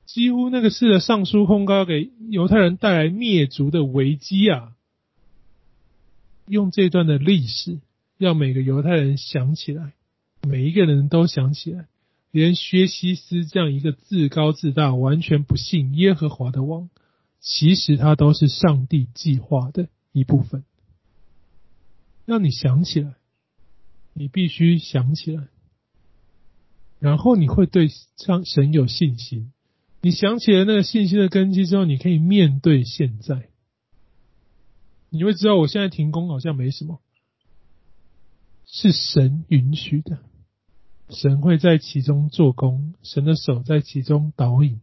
[0.06, 4.72] 几乎那个是的上书控告，给犹太人带来灭族的危机啊！
[6.46, 7.80] 用这段的历史，
[8.18, 9.94] 让每个犹太人想起来，
[10.42, 11.86] 每一个人都想起来，
[12.30, 16.90] 连薛西斯这样一个自高自大、完全不信耶和华的王，
[17.40, 20.64] 其实他都是上帝计划的一部分。
[22.26, 23.14] 让你想起来，
[24.12, 25.48] 你必须想起来。
[27.00, 29.52] 然后你会对上神有信心，
[30.04, 33.48] 你想起了那个信心的根基之后，你可以面对现在。
[35.08, 37.00] 你会知道，我现在停工好像没什么，
[38.66, 40.18] 是神允许的，
[41.08, 44.78] 神会在其中做工，神的手在其中导引。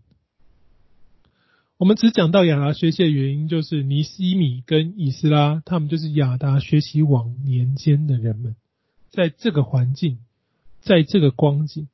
[1.78, 8.56] 我们只讲到亚达学习的原因，就是尼西米跟以斯拉，他们就是亚达学习往年间的人们，
[9.12, 10.18] 在这个环境，
[10.80, 11.88] 在这个光景。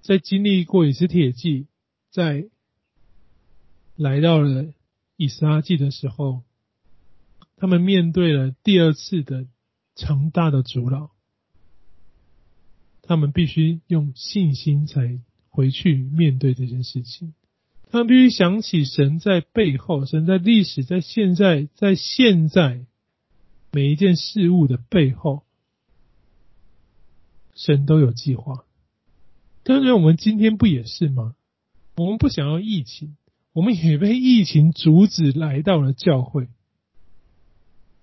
[0.00, 1.68] 在经历过以斯铁记，
[2.12, 2.50] 在
[3.96, 4.66] 来到了
[5.16, 6.42] 以撒记的时候，
[7.56, 9.46] 他们面对了第二次的
[9.96, 11.10] 强大的阻挠，
[13.00, 17.32] 他们必须用信心才回去面对这件事情。
[17.90, 22.84] 他们必须想起神在背后，神在历史，在现在，在现在
[23.70, 25.44] 每一件事物的背后，
[27.54, 28.64] 神都有计划。
[29.62, 31.34] 当然，我们今天不也是吗？
[31.96, 33.16] 我们不想要疫情，
[33.52, 36.48] 我们也被疫情阻止来到了教会。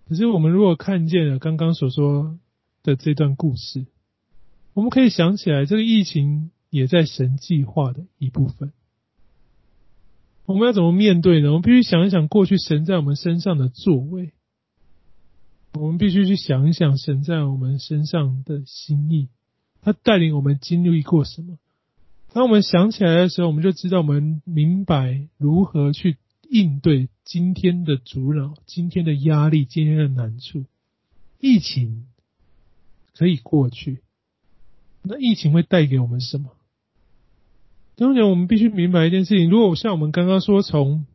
[0.07, 2.39] 可是，我们如果看见了刚刚所说
[2.83, 3.85] 的这段故事，
[4.73, 8.73] 我们可以想起来，这个疫情也在神计划的一部分。
[10.45, 11.49] 我们要怎么面对呢？
[11.49, 14.33] 我们必须想一想过去神在我们身上的作为，
[15.73, 19.29] 我们必须去想一想神在我们身上的心意。
[19.81, 21.59] 他带领我们经历过什么？
[22.31, 26.17] 当我们想起来的时候，我们就知道我们明白如何去
[26.49, 30.65] 应对今天的阻挠、今天的压力、今天的难处。
[31.39, 32.07] 疫情
[33.15, 34.01] 可以过去，
[35.01, 36.51] 那疫情会带给我们什么？
[37.95, 41.05] 当然，我们必须明白一件事情：如果像我们刚刚说，从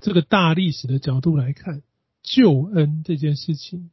[0.00, 1.82] 这个大历史的角度来看，
[2.22, 3.90] 救恩这件事情。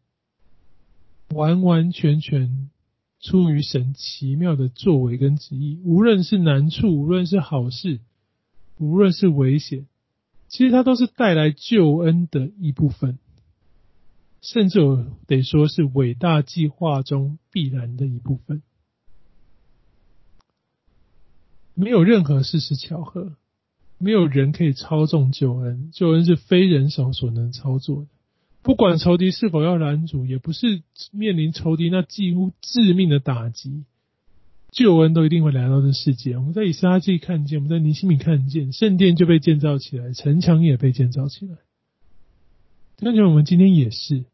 [1.30, 2.69] 完完全全
[3.20, 7.99] 出于神奇妙的作为跟旨意，无论是难处，无论是好事，
[8.78, 9.88] 无论是危险，
[10.47, 13.18] 其实它都是带来救恩的一部分，
[14.41, 18.61] 甚至我得说是伟大计划中必然的一部分。
[21.74, 23.36] 没有任何事是巧合，
[23.97, 28.07] 没有人可以操纵救恩，救恩是非人手所能操作的。
[28.68, 33.86] 不管仇敌是否要拦阻，也不是面临仇敌那几乎致命的打击，
[34.74, 36.36] 救恩都一定会来到这世界。
[36.36, 41.55] 我们在以撒记看见，我们在尼希米看见，圣殿就被建造起来，城墙也被建造起来。
[42.97, 44.26] 感觉我们今天也是，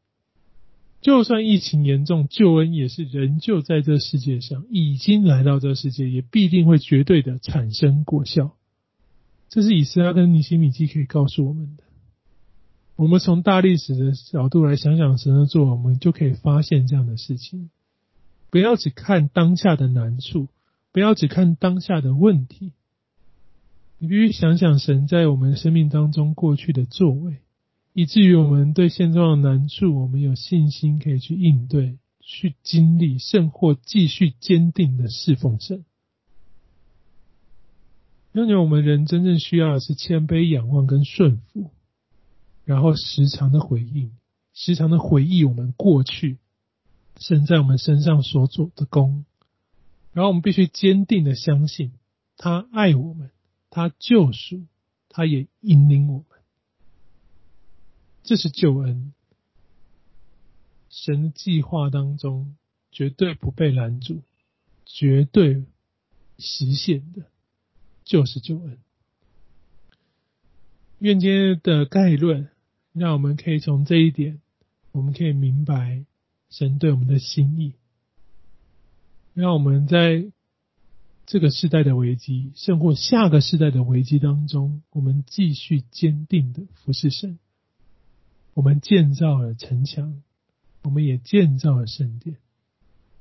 [1.00, 8.56] 就算疫情严重，救恩也是仍旧在这世界上，已经来到这世界，也必定会绝对的产生果效。
[9.50, 11.84] 这是以斯拉跟尼希米记可以告诉我们的。
[12.96, 17.70] 我们从大历史的角度来想想神的作，我们就可以发现这样的事情。
[18.52, 20.48] 不要只看当下的难处，
[20.92, 22.72] 不要只看当下的问题，
[23.98, 27.38] 你必须想想神在我们生命当中过去的作为，
[27.94, 35.84] 以至于我们对现状的难处，我们有信心可以去应对、去经历，甚或继续坚定的侍奉神。
[38.34, 41.72] 因为我们人真正需要的是谦卑、仰望跟顺服。
[42.66, 44.12] 然后时常的回应，
[44.54, 46.38] 时常的回忆我们过去
[47.18, 49.26] 神在我们身上所做的功，
[50.14, 51.92] 然后我们必须坚定的相信
[52.38, 53.32] 他爱我们，
[53.70, 54.64] 他救赎，
[55.10, 56.26] 他也引领我们。
[58.24, 59.14] 这是救恩，
[60.90, 62.56] 神计划当中
[62.92, 64.22] 绝对不被拦阻，
[64.86, 65.66] 绝对
[66.38, 67.26] 实现的，
[68.06, 68.78] 就是救恩。
[71.00, 72.53] 愿今天的概论。
[72.94, 74.40] 让我们可以从这一点，
[74.92, 76.06] 我们可以明白
[76.50, 77.74] 神对我们的心意。
[79.34, 80.32] 让我们在
[81.26, 87.40] 这个时代的危机，甚或下个时代的危机当中，我们继续坚定的服侍神。
[88.54, 90.22] 我们建造了城墙，
[90.84, 92.38] 我们也建造了圣殿。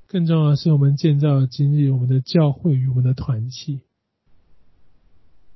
[0.06, 3.80] 更重要的是，我们建造了今日我们的教会与我们的团契，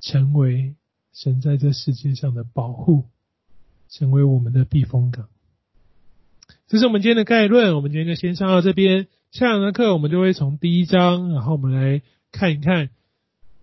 [0.01, 0.77] 成为
[1.13, 3.05] 神在这世界上的保护。
[3.89, 5.29] 成为我们的避风港。
[6.69, 9.07] 这是我们今天的概论，我们今天就先上到这边。
[9.31, 12.91] 下堂的课我们就会从第一章，然后我们来看一看，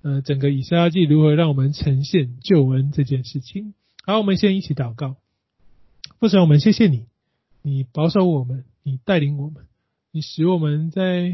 [0.04, 3.74] 呃，整个以撒记如何让我们呈现救恩这件事情。
[4.06, 5.16] 好，我们先一起祷告。
[6.20, 7.06] 父神，我们谢谢你，
[7.62, 9.66] 你保守我们，你带领我们，
[10.12, 11.30] 你使我们在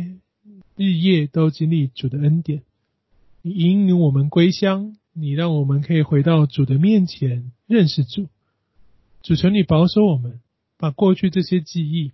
[0.76, 2.64] 日夜都经历主的恩典，
[3.42, 8.30] 你引领我们归乡，你让我们可以回到主的面前认识主。
[9.22, 10.39] 主求你保守我们，
[10.78, 12.13] 把过去这些记忆，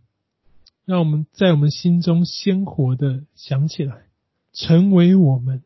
[0.86, 4.08] 让我们在我们心中鲜活的想起来，
[4.54, 5.62] 成为我们，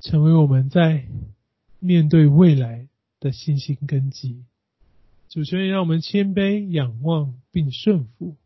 [0.00, 1.06] 成为我们在
[1.78, 2.88] 面对未来
[3.20, 4.44] 的信心根基。
[5.28, 8.36] 主求你让我们谦卑、仰望并顺服，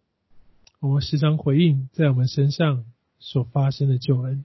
[0.80, 2.84] 我们时常回应在我们身上
[3.18, 4.44] 所发生的救恩。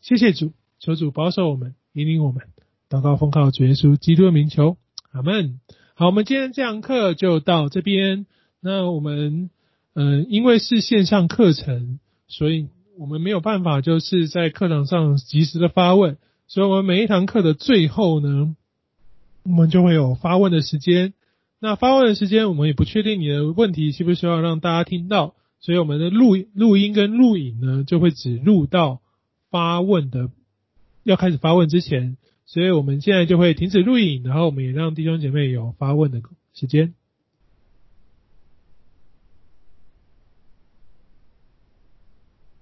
[0.00, 2.46] 谢谢主，求主保守我们，引领我们。
[2.90, 4.76] 祷告奉靠主耶稣基督的名求，
[5.12, 5.60] 阿门。
[5.96, 8.26] 好，我们今天这堂课就到这边。
[8.60, 9.48] 那我们，
[9.94, 12.66] 嗯、因为是线上课程，所以
[12.98, 16.18] 我们没有办法就是在课堂上及时的发问。
[16.48, 18.56] 所以，我们每一堂课的最后呢，
[19.44, 21.14] 我们就会有发问的时间。
[21.60, 29.00] 那发问的时间，我们也不确定你的问题需不需要让大家听到，所以我们的录录音跟录影呢，就会只录到
[29.48, 30.28] 发问的
[31.04, 32.16] 要开始发问之前。
[32.46, 36.22] 所以我们现在就会停止录影，然后我们也让弟兄姐妹有发问的
[36.52, 36.94] 时间。